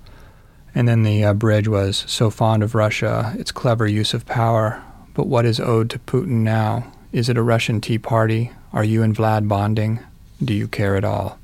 And 0.75 0.89
then 0.89 1.03
the 1.03 1.25
uh, 1.25 1.35
bridge 1.35 1.69
was 1.69 2.05
so 2.07 2.31
fond 2.31 2.63
of 2.63 2.75
Russia, 2.75 3.35
its 3.39 3.53
clever 3.53 3.87
use 3.87 4.15
of 4.15 4.27
power. 4.27 4.83
But 5.15 5.27
what 5.27 5.45
is 5.45 5.61
owed 5.61 5.91
to 5.91 5.99
Putin 5.99 6.43
now? 6.43 6.91
Is 7.13 7.29
it 7.29 7.37
a 7.37 7.43
Russian 7.43 7.81
Tea 7.81 7.99
Party? 7.99 8.53
Are 8.73 8.85
you 8.85 9.03
and 9.03 9.15
Vlad 9.15 9.49
bonding? 9.49 10.01
Do 10.43 10.55
you 10.55 10.67
care 10.67 10.97
at 10.97 11.05
all? 11.05 11.39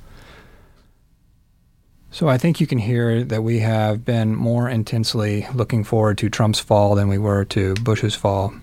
So 2.10 2.26
I 2.26 2.38
think 2.38 2.58
you 2.58 2.66
can 2.66 2.78
hear 2.78 3.22
that 3.22 3.42
we 3.42 3.58
have 3.58 4.04
been 4.04 4.34
more 4.34 4.68
intensely 4.68 5.46
looking 5.54 5.84
forward 5.84 6.16
to 6.18 6.30
Trump's 6.30 6.58
fall 6.58 6.94
than 6.94 7.08
we 7.08 7.18
were 7.18 7.44
to 7.46 7.74
Bush's 7.74 8.14
fall. 8.14 8.54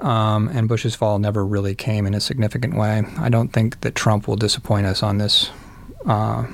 Um, 0.00 0.48
and 0.48 0.68
Bush's 0.68 0.94
fall 0.94 1.18
never 1.18 1.44
really 1.44 1.74
came 1.74 2.06
in 2.06 2.14
a 2.14 2.20
significant 2.20 2.76
way. 2.76 3.02
I 3.16 3.30
don't 3.30 3.48
think 3.48 3.80
that 3.80 3.94
Trump 3.94 4.28
will 4.28 4.36
disappoint 4.36 4.86
us 4.86 5.02
on 5.02 5.18
this. 5.18 5.50
Uh, 6.06 6.46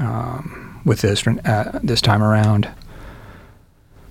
um, 0.00 0.63
with 0.84 1.00
this 1.00 1.26
uh, 1.26 1.80
this 1.82 2.00
time 2.00 2.22
around. 2.22 2.68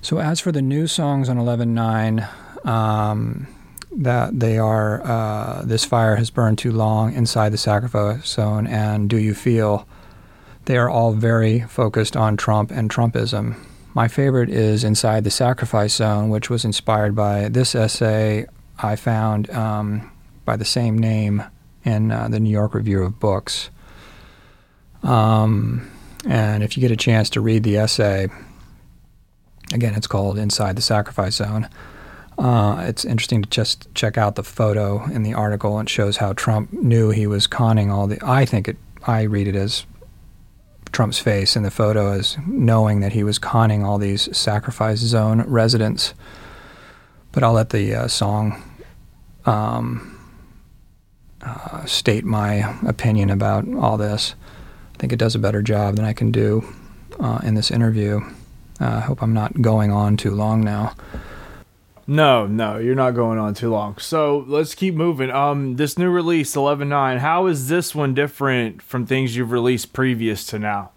So 0.01 0.19
as 0.19 0.39
for 0.39 0.51
the 0.51 0.61
new 0.61 0.87
songs 0.87 1.29
on 1.29 1.37
11.9, 1.37 2.67
um, 2.67 3.47
that 3.95 4.39
they 4.39 4.57
are 4.57 5.01
uh, 5.05 5.61
"This 5.63 5.85
Fire 5.85 6.15
Has 6.15 6.29
Burned 6.29 6.57
Too 6.57 6.71
Long," 6.71 7.13
"Inside 7.13 7.53
the 7.53 7.57
Sacrifice 7.57 8.25
Zone," 8.27 8.67
and 8.67 9.09
"Do 9.09 9.17
You 9.17 9.33
Feel," 9.33 9.87
they 10.65 10.77
are 10.77 10.89
all 10.89 11.13
very 11.13 11.61
focused 11.61 12.17
on 12.17 12.37
Trump 12.37 12.71
and 12.71 12.89
Trumpism. 12.89 13.55
My 13.93 14.07
favorite 14.07 14.49
is 14.49 14.83
"Inside 14.83 15.23
the 15.23 15.31
Sacrifice 15.31 15.95
Zone," 15.95 16.29
which 16.29 16.49
was 16.49 16.65
inspired 16.65 17.15
by 17.15 17.49
this 17.49 17.75
essay 17.75 18.47
I 18.79 18.95
found 18.95 19.49
um, 19.51 20.11
by 20.45 20.57
the 20.57 20.65
same 20.65 20.97
name 20.97 21.43
in 21.85 22.11
uh, 22.11 22.27
the 22.27 22.39
New 22.39 22.49
York 22.49 22.73
Review 22.73 23.03
of 23.03 23.19
Books. 23.19 23.69
Um, 25.03 25.89
and 26.25 26.63
if 26.63 26.77
you 26.77 26.81
get 26.81 26.91
a 26.91 26.97
chance 26.97 27.29
to 27.31 27.41
read 27.41 27.63
the 27.63 27.77
essay, 27.77 28.29
again, 29.73 29.93
it's 29.95 30.07
called 30.07 30.37
Inside 30.37 30.75
the 30.75 30.81
Sacrifice 30.81 31.35
Zone. 31.35 31.69
Uh, 32.37 32.83
it's 32.87 33.05
interesting 33.05 33.41
to 33.41 33.49
just 33.49 33.93
check 33.93 34.17
out 34.17 34.35
the 34.35 34.43
photo 34.43 35.03
in 35.05 35.23
the 35.23 35.33
article. 35.33 35.79
It 35.79 35.89
shows 35.89 36.17
how 36.17 36.33
Trump 36.33 36.73
knew 36.73 37.09
he 37.09 37.27
was 37.27 37.47
conning 37.47 37.91
all 37.91 38.07
the. 38.07 38.17
I 38.23 38.45
think 38.45 38.67
it. 38.67 38.77
I 39.05 39.23
read 39.23 39.47
it 39.47 39.55
as 39.55 39.85
Trump's 40.91 41.19
face 41.19 41.55
in 41.55 41.63
the 41.63 41.71
photo 41.71 42.13
as 42.13 42.37
knowing 42.47 43.01
that 43.01 43.11
he 43.11 43.23
was 43.23 43.37
conning 43.37 43.83
all 43.83 43.97
these 43.97 44.35
sacrifice 44.35 44.99
zone 44.99 45.41
residents. 45.41 46.13
But 47.31 47.43
I'll 47.43 47.53
let 47.53 47.71
the 47.71 47.95
uh, 47.95 48.07
song 48.07 48.63
um, 49.45 50.19
uh, 51.41 51.85
state 51.85 52.23
my 52.23 52.77
opinion 52.87 53.29
about 53.29 53.67
all 53.75 53.97
this. 53.97 54.35
I 54.93 54.97
think 54.99 55.13
it 55.13 55.19
does 55.19 55.35
a 55.35 55.39
better 55.39 55.61
job 55.61 55.95
than 55.95 56.05
I 56.05 56.13
can 56.13 56.31
do 56.31 56.63
uh, 57.19 57.39
in 57.43 57.55
this 57.55 57.71
interview. 57.71 58.21
Uh, 58.79 58.85
I 58.85 58.99
hope 58.99 59.21
I'm 59.21 59.33
not 59.33 59.61
going 59.61 59.91
on 59.91 60.17
too 60.17 60.31
long 60.31 60.63
now. 60.63 60.95
No, 62.05 62.45
no, 62.45 62.79
you're 62.79 62.95
not 62.95 63.11
going 63.11 63.39
on 63.39 63.53
too 63.53 63.69
long. 63.69 63.97
So 63.97 64.43
let's 64.47 64.75
keep 64.75 64.93
moving. 64.93 65.31
Um, 65.31 65.77
this 65.77 65.97
new 65.97 66.09
release, 66.09 66.53
11.9, 66.53 67.19
how 67.19 67.47
is 67.47 67.69
this 67.69 67.95
one 67.95 68.13
different 68.13 68.81
from 68.81 69.05
things 69.05 69.37
you've 69.37 69.51
released 69.51 69.93
previous 69.93 70.45
to 70.47 70.59
now? 70.59 70.91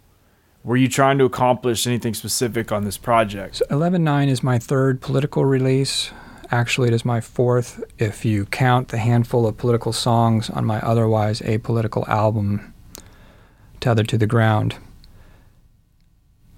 Were 0.64 0.76
you 0.76 0.88
trying 0.88 1.18
to 1.18 1.24
accomplish 1.24 1.86
anything 1.86 2.12
specific 2.14 2.72
on 2.72 2.82
this 2.82 2.98
project? 2.98 3.56
So 3.56 3.66
11.9 3.66 4.26
is 4.26 4.42
my 4.42 4.58
third 4.58 5.00
political 5.00 5.44
release. 5.44 6.10
Actually, 6.50 6.88
it 6.88 6.94
is 6.94 7.04
my 7.04 7.20
fourth 7.20 7.84
if 7.98 8.24
you 8.24 8.46
count 8.46 8.88
the 8.88 8.98
handful 8.98 9.46
of 9.46 9.56
political 9.56 9.92
songs 9.92 10.50
on 10.50 10.64
my 10.64 10.80
otherwise 10.80 11.40
apolitical 11.40 12.06
album, 12.08 12.74
Tethered 13.80 14.08
to 14.08 14.18
the 14.18 14.26
Ground. 14.26 14.76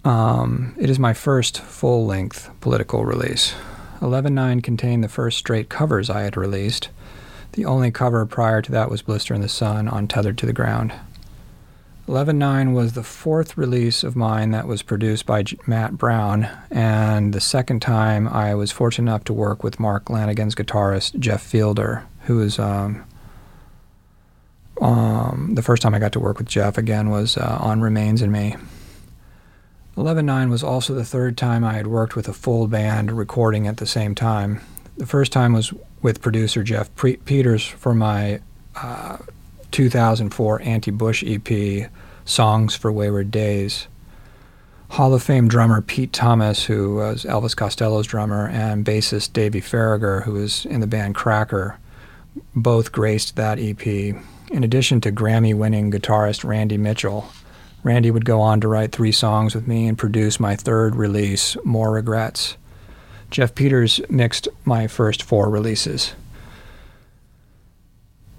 Um, 0.04 0.74
it 0.78 0.88
is 0.88 0.98
my 0.98 1.12
first 1.12 1.61
full 1.61 2.07
length 2.07 2.50
political 2.61 3.04
release. 3.04 3.54
11.9 4.00 4.62
contained 4.62 5.02
the 5.02 5.09
first 5.09 5.38
straight 5.38 5.68
covers 5.68 6.09
I 6.09 6.22
had 6.22 6.37
released. 6.37 6.88
The 7.52 7.64
only 7.64 7.90
cover 7.90 8.24
prior 8.26 8.62
to 8.62 8.72
that 8.72 8.90
was 8.90 9.02
Blister 9.02 9.35
in 9.35 9.40
the 9.40 9.48
Sun 9.48 9.88
on 9.88 10.07
Tethered 10.07 10.38
to 10.38 10.46
the 10.46 10.52
Ground. 10.52 10.92
11.9 12.07 12.72
was 12.72 12.94
the 12.94 13.02
fourth 13.02 13.59
release 13.59 14.02
of 14.02 14.16
mine 14.16 14.50
that 14.52 14.66
was 14.66 14.81
produced 14.81 15.26
by 15.26 15.42
J- 15.42 15.59
Matt 15.66 15.98
Brown, 15.98 16.48
and 16.70 17.35
the 17.35 17.40
second 17.40 17.83
time 17.83 18.26
I 18.28 18.54
was 18.54 18.72
fortunate 18.72 19.11
enough 19.11 19.24
to 19.24 19.35
work 19.35 19.62
with 19.62 19.78
Mark 19.78 20.07
Lanegan's 20.07 20.54
guitarist, 20.54 21.18
Jeff 21.18 21.42
Fielder, 21.42 22.07
who 22.22 22.40
is. 22.40 22.59
Um, 22.59 23.04
um, 24.81 25.55
the 25.55 25.62
first 25.62 25.83
time 25.83 25.95
I 25.95 25.99
got 25.99 26.12
to 26.12 26.21
work 26.21 26.38
with 26.38 26.49
Jeff 26.49 26.79
again 26.79 27.11
was 27.11 27.37
uh, 27.37 27.59
on 27.61 27.81
Remains 27.81 28.23
in 28.23 28.31
Me. 28.31 28.57
11.9 29.97 30.51
was 30.51 30.62
also 30.62 30.95
the 30.95 31.05
third 31.05 31.37
time 31.37 31.64
I 31.64 31.73
had 31.73 31.88
worked 31.88 32.14
with 32.14 32.29
a 32.29 32.33
full 32.33 32.69
band 32.69 33.11
recording 33.11 33.67
at 33.67 33.79
the 33.79 33.87
same 33.87 34.14
time. 34.14 34.61
The 34.97 35.07
first 35.07 35.33
time 35.33 35.53
was 35.53 35.73
with 36.03 36.21
producer 36.21 36.62
Jeff 36.62 36.95
Pre- 36.95 37.17
Peters 37.17 37.67
for 37.67 37.95
my 37.95 38.41
uh, 38.77 39.19
2004 39.73 40.62
anti 40.62 40.93
Bush 40.93 41.25
EP, 41.27 41.91
Songs 42.25 42.77
for 42.77 42.93
Wayward 42.93 43.31
Days. 43.33 43.88
Hall 44.91 45.12
of 45.12 45.23
Fame 45.23 45.49
drummer 45.49 45.83
Pete 45.83 46.12
Thomas, 46.12 46.64
who 46.64 46.97
was 46.97 47.25
Elvis 47.25 47.57
Costello's 47.57 48.07
drummer, 48.07 48.49
and 48.49 48.87
bassist 48.87 49.33
Davey 49.33 49.61
Farragher, 49.61 50.23
who 50.23 50.33
was 50.33 50.64
in 50.64 50.81
the 50.81 50.87
band 50.87 51.14
Cracker, 51.14 51.79
both 52.55 52.93
graced 52.93 53.37
that 53.37 53.59
EP, 53.59 54.17
in 54.51 54.65
addition 54.65 55.01
to 55.03 55.13
Grammy 55.13 55.55
winning 55.55 55.91
guitarist 55.91 56.45
Randy 56.45 56.79
Mitchell 56.79 57.31
Randy 57.83 58.11
would 58.11 58.25
go 58.25 58.41
on 58.41 58.61
to 58.61 58.69
write 58.69 58.93
three 58.93 59.13
songs 59.13 59.55
with 59.55 59.69
me 59.69 59.87
and 59.87 59.97
produce 59.97 60.41
my 60.41 60.57
third 60.57 60.97
release, 60.97 61.57
More 61.65 61.93
Regrets. 61.93 62.57
Jeff 63.31 63.55
Peters 63.55 64.01
mixed 64.09 64.49
my 64.65 64.87
first 64.87 65.23
four 65.23 65.49
releases. 65.49 66.15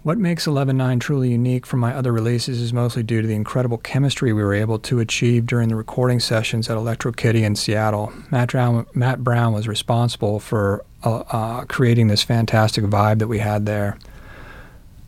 What 0.03 0.17
makes 0.17 0.47
11.9 0.47 0.99
truly 0.99 1.31
unique 1.31 1.65
from 1.65 1.79
my 1.79 1.93
other 1.93 2.11
releases 2.11 2.61
is 2.61 2.73
mostly 2.73 3.03
due 3.03 3.21
to 3.21 3.27
the 3.27 3.35
incredible 3.35 3.77
chemistry 3.77 4.33
we 4.33 4.43
were 4.43 4.53
able 4.53 4.79
to 4.79 4.99
achieve 4.99 5.45
during 5.45 5.67
the 5.67 5.75
recording 5.75 6.19
sessions 6.19 6.69
at 6.69 6.77
Electro 6.77 7.11
Kitty 7.11 7.43
in 7.43 7.55
Seattle. 7.55 8.11
Matt 8.31 8.51
Brown, 8.51 8.85
Matt 8.93 9.23
Brown 9.23 9.53
was 9.53 9.67
responsible 9.67 10.39
for 10.39 10.85
uh, 11.03 11.23
uh, 11.29 11.65
creating 11.65 12.07
this 12.07 12.23
fantastic 12.23 12.85
vibe 12.85 13.19
that 13.19 13.27
we 13.27 13.39
had 13.39 13.65
there. 13.65 13.97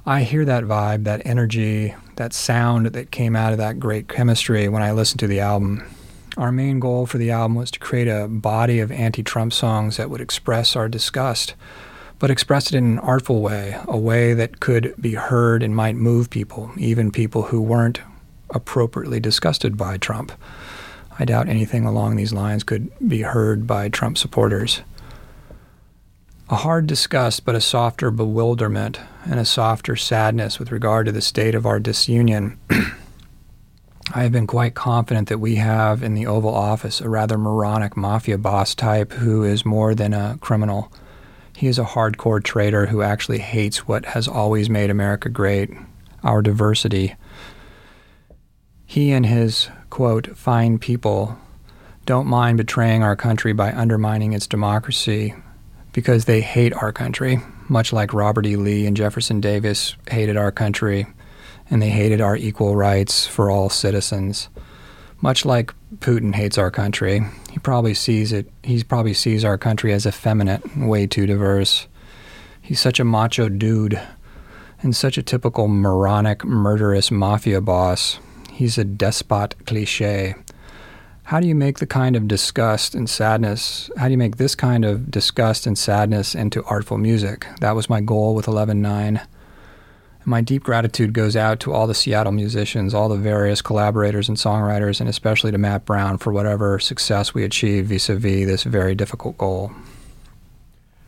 I 0.06 0.24
hear 0.24 0.46
that 0.46 0.64
vibe, 0.64 1.04
that 1.04 1.22
energy, 1.26 1.94
that 2.16 2.34
sound 2.34 2.88
that 2.88 3.12
came 3.12 3.36
out 3.36 3.52
of 3.52 3.60
that 3.60 3.80
great 3.80 4.08
chemistry 4.08 4.68
when 4.68 4.82
I 4.82 4.94
listened 4.94 5.20
to 5.20 5.28
the 5.28 5.40
album. 5.40 5.88
Our 6.38 6.52
main 6.52 6.80
goal 6.80 7.06
for 7.06 7.20
the 7.20 7.30
album 7.30 7.54
was 7.54 7.70
to 7.70 7.80
create 7.80 8.08
a 8.08 8.28
body 8.28 8.80
of 8.80 8.92
anti 8.92 9.22
Trump 9.22 9.54
songs 9.54 9.98
that 9.98 10.10
would 10.10 10.20
express 10.20 10.76
our 10.76 10.90
disgust, 10.90 11.54
but 12.18 12.32
express 12.32 12.72
it 12.72 12.76
in 12.76 12.86
an 12.86 13.00
artful 13.00 13.42
way, 13.42 13.80
a 13.88 13.98
way 13.98 14.34
that 14.34 14.60
could 14.60 14.96
be 15.00 15.14
heard 15.14 15.62
and 15.62 15.76
might 15.76 15.96
move 15.96 16.32
people, 16.32 16.72
even 16.78 17.12
people 17.12 17.44
who 17.44 17.62
weren't 17.62 18.02
appropriately 18.50 19.20
disgusted 19.20 19.78
by 19.78 19.98
Trump. 19.98 20.32
I 21.20 21.26
doubt 21.26 21.48
anything 21.48 21.86
along 21.86 22.16
these 22.16 22.34
lines 22.34 22.64
could 22.64 22.90
be 23.08 23.22
heard 23.22 23.68
by 23.68 23.90
Trump 23.90 24.18
supporters. 24.18 24.82
A 26.52 26.58
hard 26.58 26.86
disgust, 26.86 27.46
but 27.46 27.56
a 27.56 27.62
softer 27.62 28.12
bewilderment 28.12 29.00
and 29.24 29.40
a 29.40 29.46
softer 29.46 29.96
sadness 29.96 30.60
with 30.60 30.70
regard 30.70 31.06
to 31.06 31.14
the 31.14 31.22
state 31.22 31.56
of 31.56 31.66
our 31.66 31.80
disunion. 31.80 32.60
I 34.14 34.24
have 34.24 34.34
been 34.34 34.48
quite 34.48 34.76
confident 34.76 35.30
that 35.30 35.40
we 35.40 35.56
have 35.56 36.04
in 36.04 36.14
the 36.14 36.28
Oval 36.28 36.54
Office 36.54 37.00
a 37.00 37.08
rather 37.08 37.38
moronic 37.38 37.96
mafia 37.96 38.38
boss 38.38 38.76
type 38.76 39.14
who 39.14 39.46
is 39.46 39.66
more 39.66 39.96
than 39.96 40.14
a 40.14 40.38
criminal. 40.42 40.92
He 41.56 41.68
is 41.68 41.80
a 41.80 41.86
hardcore 41.86 42.44
traitor 42.44 42.88
who 42.88 43.02
actually 43.02 43.40
hates 43.40 43.88
what 43.88 44.04
has 44.08 44.28
always 44.28 44.70
made 44.70 44.90
America 44.90 45.30
great 45.30 45.70
our 46.22 46.42
diversity. 46.42 47.16
He 48.86 49.14
and 49.14 49.26
his, 49.26 49.70
quote, 49.90 50.38
fine 50.38 50.80
people 50.80 51.38
don't 52.06 52.28
mind 52.28 52.58
betraying 52.58 53.04
our 53.04 53.16
country 53.16 53.54
by 53.54 53.72
undermining 53.72 54.34
its 54.34 54.48
democracy 54.48 55.34
because 55.94 56.26
they 56.26 56.42
hate 56.42 56.74
our 56.74 56.92
country, 56.92 57.40
much 57.68 57.92
like 57.92 58.14
Robert 58.14 58.46
E. 58.46 58.56
Lee 58.56 58.86
and 58.86 58.96
Jefferson 58.96 59.42
Davis 59.42 59.96
hated 60.10 60.38
our 60.38 60.52
country, 60.52 61.08
and 61.70 61.82
they 61.82 61.90
hated 61.90 62.22
our 62.22 62.36
equal 62.36 62.76
rights 62.76 63.26
for 63.26 63.50
all 63.50 63.70
citizens. 63.70 64.50
Much 65.22 65.46
like 65.46 65.74
Putin 65.98 66.34
hates 66.34 66.58
our 66.58 66.72
country, 66.72 67.22
he 67.52 67.60
probably 67.60 67.94
sees 67.94 68.32
it. 68.32 68.50
He 68.64 68.84
probably 68.84 69.14
sees 69.14 69.46
our 69.46 69.58
country 69.58 69.94
as 69.94 70.06
effeminate 70.06 70.62
way 70.78 71.06
too 71.08 71.26
diverse. 71.26 71.88
He's 72.62 72.80
such 72.80 73.00
a 73.00 73.06
macho 73.06 73.50
dude, 73.50 74.02
and 74.82 74.96
such 74.96 75.18
a 75.18 75.24
typical 75.24 75.68
moronic, 75.68 76.44
murderous 76.44 77.12
mafia 77.12 77.62
boss. 77.62 78.20
He's 78.52 78.78
a 78.78 78.84
despot 78.84 79.56
cliche 79.66 80.36
how 81.32 81.40
do 81.40 81.48
you 81.48 81.56
make 81.56 81.80
the 81.80 81.88
kind 81.88 82.18
of 82.18 82.28
disgust 82.28 82.94
and 82.94 83.10
sadness 83.10 83.90
how 83.96 84.08
do 84.08 84.12
you 84.12 84.18
make 84.18 84.36
this 84.36 84.54
kind 84.54 84.84
of 84.84 85.10
disgust 85.10 85.66
and 85.66 85.78
sadness 85.78 86.36
into 86.36 86.62
artful 86.66 86.98
music? 86.98 87.48
That 87.62 87.74
was 87.74 87.90
my 87.90 88.02
goal 88.02 88.36
with 88.36 88.48
11.9 88.48 89.26
my 90.26 90.42
deep 90.42 90.62
gratitude 90.62 91.14
goes 91.14 91.38
out 91.38 91.62
to 91.62 91.72
all 91.72 91.88
the 91.88 91.96
seattle 91.96 92.34
musicians 92.34 92.94
all 92.94 93.08
the 93.08 93.16
various 93.16 93.62
collaborators 93.62 94.28
and 94.28 94.38
songwriters 94.38 95.00
and 95.00 95.08
especially 95.08 95.54
to 95.54 95.58
matt 95.58 95.86
brown 95.86 96.18
for 96.18 96.34
whatever 96.34 96.80
success 96.80 97.34
we 97.34 97.46
achieved 97.46 97.88
vis-a-vis 97.88 98.46
this 98.46 98.64
very 98.64 98.94
difficult 98.94 99.38
goal. 99.38 99.72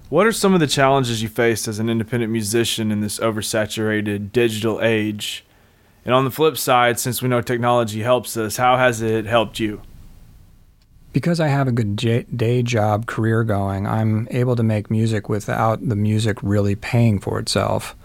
What 0.08 0.26
are 0.26 0.32
some 0.32 0.54
of 0.54 0.62
the 0.62 0.68
challenges 0.68 1.22
you 1.22 1.28
faced 1.28 1.68
as 1.68 1.80
an 1.80 1.90
independent 1.90 2.32
musician 2.32 2.94
in 2.94 3.02
this 3.02 3.20
oversaturated 3.20 4.32
digital 4.32 4.80
age? 4.80 5.44
And 6.06 6.16
on 6.16 6.24
the 6.24 6.32
flip 6.32 6.58
side 6.58 6.98
since 6.98 7.22
we 7.22 7.28
know 7.28 7.42
technology 7.42 8.04
helps 8.04 8.38
us 8.38 8.56
how 8.56 8.78
has 8.78 9.02
it 9.02 9.26
helped 9.26 9.60
you 9.60 9.82
because 11.14 11.40
I 11.40 11.48
have 11.48 11.68
a 11.68 11.72
good 11.72 11.96
j- 11.98 12.26
day 12.36 12.64
job 12.64 13.06
career 13.06 13.44
going, 13.44 13.88
I'm 13.88 14.28
able 14.32 14.56
to 14.56 14.64
make 14.64 14.92
music 14.92 15.30
without 15.30 15.88
the 15.88 15.96
music 15.96 16.38
really 16.42 16.76
paying 16.76 17.20
for 17.20 17.40
itself. 17.40 17.96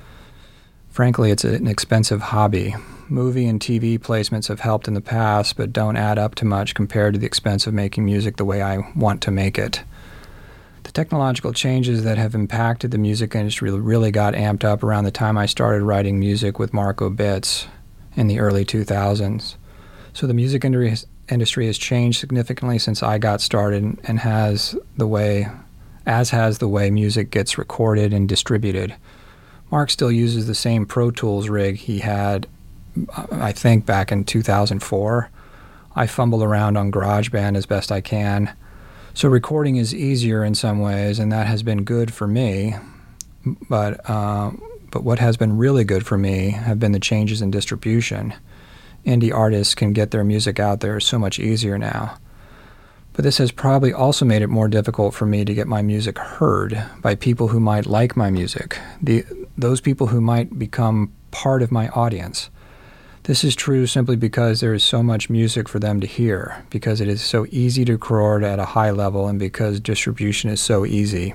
Frankly, 0.91 1.31
it's 1.31 1.45
an 1.45 1.67
expensive 1.67 2.21
hobby. 2.21 2.75
Movie 3.09 3.47
and 3.47 3.59
TV 3.59 3.99
placements 3.99 4.49
have 4.49 4.61
helped 4.61 4.87
in 4.87 4.95
the 4.95 5.01
past, 5.01 5.57
but 5.57 5.73
don't 5.73 5.97
add 5.97 6.19
up 6.19 6.35
to 6.37 6.45
much 6.45 6.75
compared 6.75 7.15
to 7.15 7.21
the 7.21 7.27
expense 7.27 7.67
of 7.67 7.73
making 7.73 8.05
music 8.05 8.37
the 8.37 8.45
way 8.45 8.61
I 8.61 8.79
want 8.95 9.23
to 9.23 9.31
make 9.31 9.59
it. 9.59 9.83
The 10.83 10.93
technological 10.93 11.53
changes 11.53 12.05
that 12.05 12.19
have 12.19 12.35
impacted 12.35 12.91
the 12.91 12.99
music 12.99 13.35
industry 13.35 13.71
really 13.71 14.11
got 14.11 14.35
amped 14.35 14.65
up 14.65 14.83
around 14.83 15.05
the 15.05 15.11
time 15.11 15.39
I 15.39 15.47
started 15.47 15.83
writing 15.83 16.19
music 16.19 16.59
with 16.59 16.75
Mark 16.75 16.99
Obitz 16.99 17.67
in 18.17 18.27
the 18.27 18.41
early 18.41 18.65
2000s. 18.65 19.55
So 20.13 20.27
the 20.27 20.35
music 20.35 20.65
industry 20.65 21.09
industry 21.31 21.67
has 21.67 21.79
changed 21.79 22.21
significantly 22.21 22.79
since 22.79 23.03
I 23.03 23.19
got 23.19 23.41
started 23.41 23.99
and 24.05 24.21
has 24.21 24.77
the 24.97 25.07
way 25.07 25.49
as 26.07 26.31
has 26.31 26.59
the 26.59 26.69
way 26.69 26.91
music 26.91 27.31
gets 27.31 27.59
recorded 27.59 28.15
and 28.15 28.29
distributed. 28.29 28.95
Mark 29.71 29.91
still 29.91 30.11
uses 30.11 30.47
the 30.47 30.55
same 30.55 30.87
Pro 30.87 31.11
Tools 31.11 31.49
rig 31.49 31.77
he 31.77 31.99
had 31.99 32.47
I 33.15 33.53
think 33.53 33.87
back 33.87 34.11
in 34.11 34.25
2004. 34.25 35.31
I 35.95 36.07
fumble 36.07 36.43
around 36.43 36.77
on 36.77 36.91
GarageBand 36.91 37.57
as 37.57 37.67
best 37.67 37.93
I 37.93 38.01
can. 38.01 38.55
So 39.15 39.29
recording 39.29 39.77
is 39.77 39.95
easier 39.95 40.45
in 40.45 40.55
some 40.55 40.81
ways 40.81 41.19
and 41.19 41.31
that 41.33 41.47
has 41.47 41.63
been 41.63 41.85
good 41.85 42.13
for 42.13 42.27
me. 42.27 42.75
But 43.69 44.09
uh, 44.09 44.53
but 44.91 45.05
what 45.05 45.19
has 45.19 45.37
been 45.37 45.59
really 45.59 45.85
good 45.85 46.07
for 46.07 46.17
me 46.17 46.51
have 46.51 46.79
been 46.79 46.93
the 46.93 47.01
changes 47.01 47.43
in 47.43 47.51
distribution 47.51 48.35
indie 49.05 49.35
artists 49.35 49.75
can 49.75 49.93
get 49.93 50.11
their 50.11 50.25
music 50.25 50.61
out 50.61 50.81
there 50.81 51.01
so 51.01 51.19
much 51.19 51.39
easier 51.39 51.79
now. 51.79 52.17
But 53.13 53.25
this 53.25 53.39
has 53.39 53.51
probably 53.51 53.93
also 53.93 54.25
made 54.25 54.43
it 54.43 54.49
more 54.49 54.69
difficult 54.69 55.13
for 55.13 55.27
me 55.27 55.45
to 55.45 55.53
get 55.53 55.67
my 55.67 55.83
music 55.83 56.19
heard 56.19 56.81
by 57.01 57.17
people 57.17 57.49
who 57.49 57.59
might 57.59 57.87
like 57.87 58.17
my 58.17 58.31
music, 58.31 58.79
the, 59.03 59.25
those 59.57 59.81
people 59.81 60.07
who 60.07 60.21
might 60.21 60.57
become 60.57 61.13
part 61.33 61.63
of 61.63 61.73
my 61.73 61.89
audience. 61.89 62.49
This 63.25 63.45
is 63.45 63.57
true 63.57 63.87
simply 63.87 64.17
because 64.17 64.61
there 64.61 64.73
is 64.73 64.85
so 64.85 65.03
much 65.03 65.29
music 65.29 65.69
for 65.69 65.79
them 65.79 66.01
to 66.01 66.07
hear, 66.07 66.65
because 66.71 67.01
it 67.01 67.09
is 67.09 67.21
so 67.21 67.45
easy 67.51 67.85
to 67.85 67.93
record 67.93 68.45
at 68.45 68.59
a 68.59 68.65
high 68.65 68.91
level, 68.91 69.27
and 69.27 69.39
because 69.39 69.81
distribution 69.81 70.49
is 70.49 70.61
so 70.61 70.87
easy. 70.87 71.35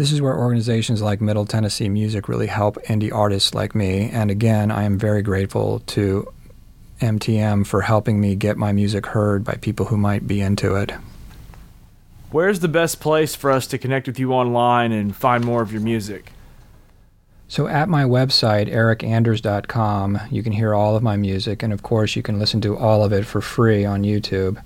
This 0.00 0.12
is 0.12 0.22
where 0.22 0.34
organizations 0.34 1.02
like 1.02 1.20
Middle 1.20 1.44
Tennessee 1.44 1.90
Music 1.90 2.26
really 2.26 2.46
help 2.46 2.82
indie 2.84 3.12
artists 3.12 3.52
like 3.52 3.74
me. 3.74 4.08
And 4.08 4.30
again, 4.30 4.70
I 4.70 4.84
am 4.84 4.98
very 4.98 5.20
grateful 5.20 5.80
to 5.88 6.26
MTM 7.02 7.66
for 7.66 7.82
helping 7.82 8.18
me 8.18 8.34
get 8.34 8.56
my 8.56 8.72
music 8.72 9.04
heard 9.04 9.44
by 9.44 9.56
people 9.56 9.84
who 9.84 9.98
might 9.98 10.26
be 10.26 10.40
into 10.40 10.74
it. 10.74 10.92
Where's 12.30 12.60
the 12.60 12.66
best 12.66 12.98
place 12.98 13.34
for 13.34 13.50
us 13.50 13.66
to 13.66 13.76
connect 13.76 14.06
with 14.06 14.18
you 14.18 14.32
online 14.32 14.90
and 14.90 15.14
find 15.14 15.44
more 15.44 15.60
of 15.60 15.70
your 15.70 15.82
music? 15.82 16.32
So, 17.46 17.66
at 17.66 17.90
my 17.90 18.04
website, 18.04 18.72
ericanders.com, 18.72 20.18
you 20.30 20.42
can 20.42 20.52
hear 20.52 20.74
all 20.74 20.96
of 20.96 21.02
my 21.02 21.18
music, 21.18 21.62
and 21.62 21.74
of 21.74 21.82
course, 21.82 22.16
you 22.16 22.22
can 22.22 22.38
listen 22.38 22.62
to 22.62 22.74
all 22.74 23.04
of 23.04 23.12
it 23.12 23.26
for 23.26 23.42
free 23.42 23.84
on 23.84 24.04
YouTube. 24.04 24.62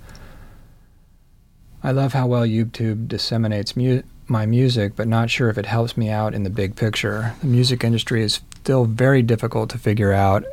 I 1.83 1.91
love 1.91 2.13
how 2.13 2.29
well 2.29 2.47
YouTube 2.47 3.09
disseminates 3.09 3.77
mu- 3.77 4.03
my 4.27 4.47
music, 4.47 4.97
but 4.97 5.09
not 5.09 5.31
sure 5.31 5.49
if 5.51 5.59
it 5.59 5.67
helps 5.67 5.97
me 5.97 6.09
out 6.09 6.35
in 6.35 6.43
the 6.43 6.51
big 6.51 6.77
picture. 6.77 7.35
The 7.41 7.47
music 7.47 7.85
industry 7.85 8.23
is 8.23 8.41
still 8.57 8.85
very 8.85 9.23
difficult 9.23 9.71
to 9.71 9.79
figure 9.79 10.13
out 10.13 10.45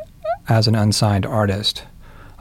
as 0.49 0.67
an 0.67 0.75
unsigned 0.75 1.25
artist. 1.25 1.83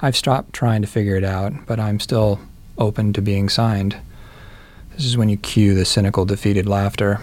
I've 0.03 0.17
stopped 0.17 0.53
trying 0.53 0.83
to 0.83 0.89
figure 0.89 1.17
it 1.17 1.25
out, 1.25 1.53
but 1.67 1.79
I'm 1.79 2.01
still 2.01 2.41
open 2.79 3.13
to 3.13 3.23
being 3.23 3.49
signed. 3.49 3.97
This 4.97 5.05
is 5.05 5.17
when 5.17 5.29
you 5.29 5.37
cue 5.37 5.75
the 5.75 5.85
cynical, 5.85 6.25
defeated 6.25 6.67
laughter. 6.67 7.21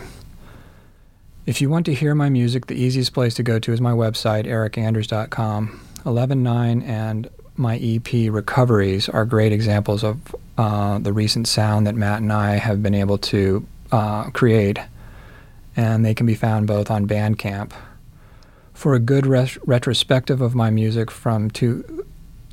If 1.46 1.62
you 1.62 1.70
want 1.70 1.86
to 1.88 1.94
hear 1.94 2.14
my 2.14 2.30
music, 2.30 2.68
the 2.68 2.76
easiest 2.76 3.14
place 3.14 3.34
to 3.36 3.44
go 3.44 3.58
to 3.60 3.74
is 3.74 3.82
my 3.82 3.92
website, 3.92 4.46
ericanders.com. 4.46 5.80
11.9 6.06 6.88
and 6.88 7.30
my 7.56 7.78
EP 7.78 8.32
Recoveries 8.32 9.10
are 9.10 9.26
great 9.26 9.52
examples 9.52 10.04
of 10.04 10.36
uh, 10.58 11.00
the 11.00 11.12
recent 11.12 11.48
sound 11.48 11.88
that 11.88 11.96
Matt 11.96 12.22
and 12.22 12.32
I 12.32 12.56
have 12.56 12.84
been 12.84 12.94
able 12.94 13.18
to 13.18 13.66
uh, 13.92 14.30
create, 14.32 14.80
and 15.76 16.06
they 16.06 16.14
can 16.14 16.26
be 16.26 16.36
found 16.36 16.68
both 16.68 16.90
on 16.90 17.08
Bandcamp. 17.08 17.72
For 18.74 18.94
a 18.94 19.00
good 19.00 19.26
res- 19.26 19.58
retrospective 19.66 20.42
of 20.42 20.54
my 20.54 20.70
music 20.70 21.10
from 21.10 21.50
two, 21.50 22.06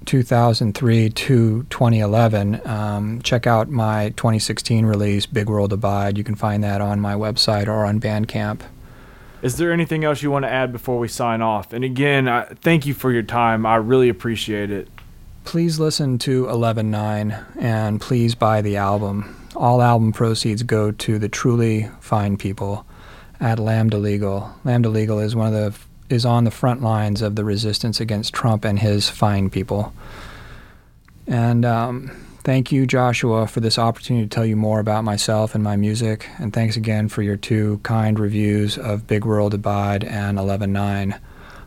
2003 0.07 1.11
to 1.11 1.62
2011, 1.64 2.66
um, 2.66 3.23
check 3.23 3.47
out 3.47 3.68
my 3.68 4.11
2016 4.11 4.87
release, 4.87 5.27
Big 5.27 5.49
World 5.49 5.73
Abide. 5.73 6.16
You 6.16 6.25
can 6.25 6.35
find 6.35 6.62
that 6.64 6.81
on 6.81 7.01
my 7.01 7.14
website 7.14 7.66
or 7.66 7.85
on 7.85 8.01
Bandcamp. 8.01 8.62
Is 9.42 9.59
there 9.59 9.73
anything 9.73 10.05
else 10.05 10.23
you 10.23 10.31
want 10.31 10.47
to 10.47 10.51
add 10.51 10.73
before 10.73 10.99
we 10.99 11.07
sign 11.07 11.42
off? 11.42 11.75
And 11.75 11.85
again, 11.85 12.29
I, 12.29 12.44
thank 12.44 12.87
you 12.87 12.94
for 12.94 13.12
your 13.12 13.23
time. 13.23 13.66
I 13.66 13.77
really 13.77 14.09
appreciate 14.09 14.70
it. 14.70 14.88
Please 15.44 15.78
listen 15.78 16.18
to 16.18 16.46
11.9 16.46 17.57
and 17.59 18.00
please 18.00 18.35
buy 18.35 18.61
the 18.61 18.76
album. 18.76 19.37
All 19.54 19.80
album 19.80 20.12
proceeds 20.12 20.62
go 20.62 20.90
to 20.90 21.18
the 21.18 21.28
truly 21.28 21.88
fine 22.00 22.37
people 22.37 22.85
at 23.40 23.59
Lambda 23.59 23.98
Legal. 23.98 24.52
Lambda 24.64 24.88
Legal 24.88 25.20
is 25.20 25.37
one 25.37 25.46
of 25.46 25.52
the 25.52 25.78
is 26.14 26.26
on 26.26 26.44
the 26.44 26.50
front 26.50 26.83
lines 26.83 27.22
of 27.22 27.35
the 27.35 27.44
resistance 27.44 27.98
against 27.98 28.35
Trump 28.35 28.64
and 28.64 28.78
his 28.78 29.09
fine 29.09 29.48
people. 29.48 29.94
And 31.26 31.64
um, 31.64 32.11
Thank 32.44 32.70
you, 32.70 32.87
Joshua, 32.87 33.46
for 33.46 33.61
this 33.61 33.78
opportunity 33.78 34.26
to 34.26 34.28
tell 34.28 34.44
you 34.44 34.54
more 34.54 34.78
about 34.78 35.02
myself 35.02 35.54
and 35.54 35.64
my 35.64 35.76
music. 35.76 36.28
And 36.38 36.52
thanks 36.52 36.76
again 36.76 37.09
for 37.09 37.22
your 37.22 37.38
two 37.38 37.80
kind 37.83 38.18
reviews 38.18 38.76
of 38.76 39.07
Big 39.07 39.24
World 39.24 39.54
Abide 39.54 40.04
and 40.04 40.37
11.9. 40.37 41.18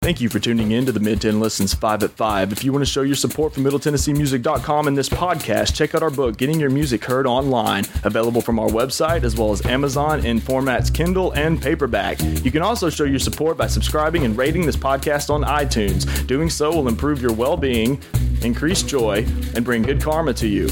Thank 0.06 0.20
you 0.20 0.28
for 0.28 0.38
tuning 0.38 0.70
in 0.70 0.86
to 0.86 0.92
the 0.92 1.00
Mid 1.00 1.22
Tenn 1.22 1.40
Listens 1.40 1.74
5 1.74 2.04
at 2.04 2.10
5. 2.12 2.52
If 2.52 2.62
you 2.62 2.72
want 2.72 2.84
to 2.84 2.88
show 2.88 3.02
your 3.02 3.16
support 3.16 3.52
for 3.52 3.58
MiddleTennesseeMusic.com 3.58 4.86
and 4.86 4.96
this 4.96 5.08
podcast, 5.08 5.74
check 5.74 5.96
out 5.96 6.02
our 6.04 6.12
book, 6.12 6.36
Getting 6.36 6.60
Your 6.60 6.70
Music 6.70 7.04
Heard 7.04 7.26
Online, 7.26 7.84
available 8.04 8.40
from 8.40 8.60
our 8.60 8.68
website 8.68 9.24
as 9.24 9.34
well 9.34 9.50
as 9.50 9.66
Amazon 9.66 10.24
in 10.24 10.40
formats 10.40 10.94
Kindle 10.94 11.32
and 11.32 11.60
paperback. 11.60 12.22
You 12.44 12.52
can 12.52 12.62
also 12.62 12.88
show 12.88 13.02
your 13.02 13.18
support 13.18 13.56
by 13.56 13.66
subscribing 13.66 14.24
and 14.24 14.38
rating 14.38 14.64
this 14.64 14.76
podcast 14.76 15.28
on 15.28 15.42
iTunes. 15.42 16.24
Doing 16.28 16.50
so 16.50 16.70
will 16.70 16.86
improve 16.86 17.20
your 17.20 17.32
well 17.32 17.56
being, 17.56 18.00
increase 18.42 18.84
joy, 18.84 19.24
and 19.56 19.64
bring 19.64 19.82
good 19.82 20.00
karma 20.00 20.34
to 20.34 20.46
you. 20.46 20.68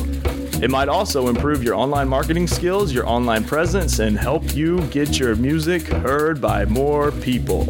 It 0.63 0.71
might 0.71 0.89
also 0.89 1.27
improve 1.27 1.65
your 1.65 1.75
online 1.75 2.07
marketing 2.09 2.47
skills, 2.47 2.93
your 2.93 3.09
online 3.09 3.43
presence, 3.43 3.99
and 3.99 4.17
help 4.17 4.55
you 4.55 4.81
get 4.93 5.19
your 5.19 5.35
music 5.35 5.83
heard 5.89 6.41
by 6.41 6.67
more 6.67 7.11
people. 7.11 7.67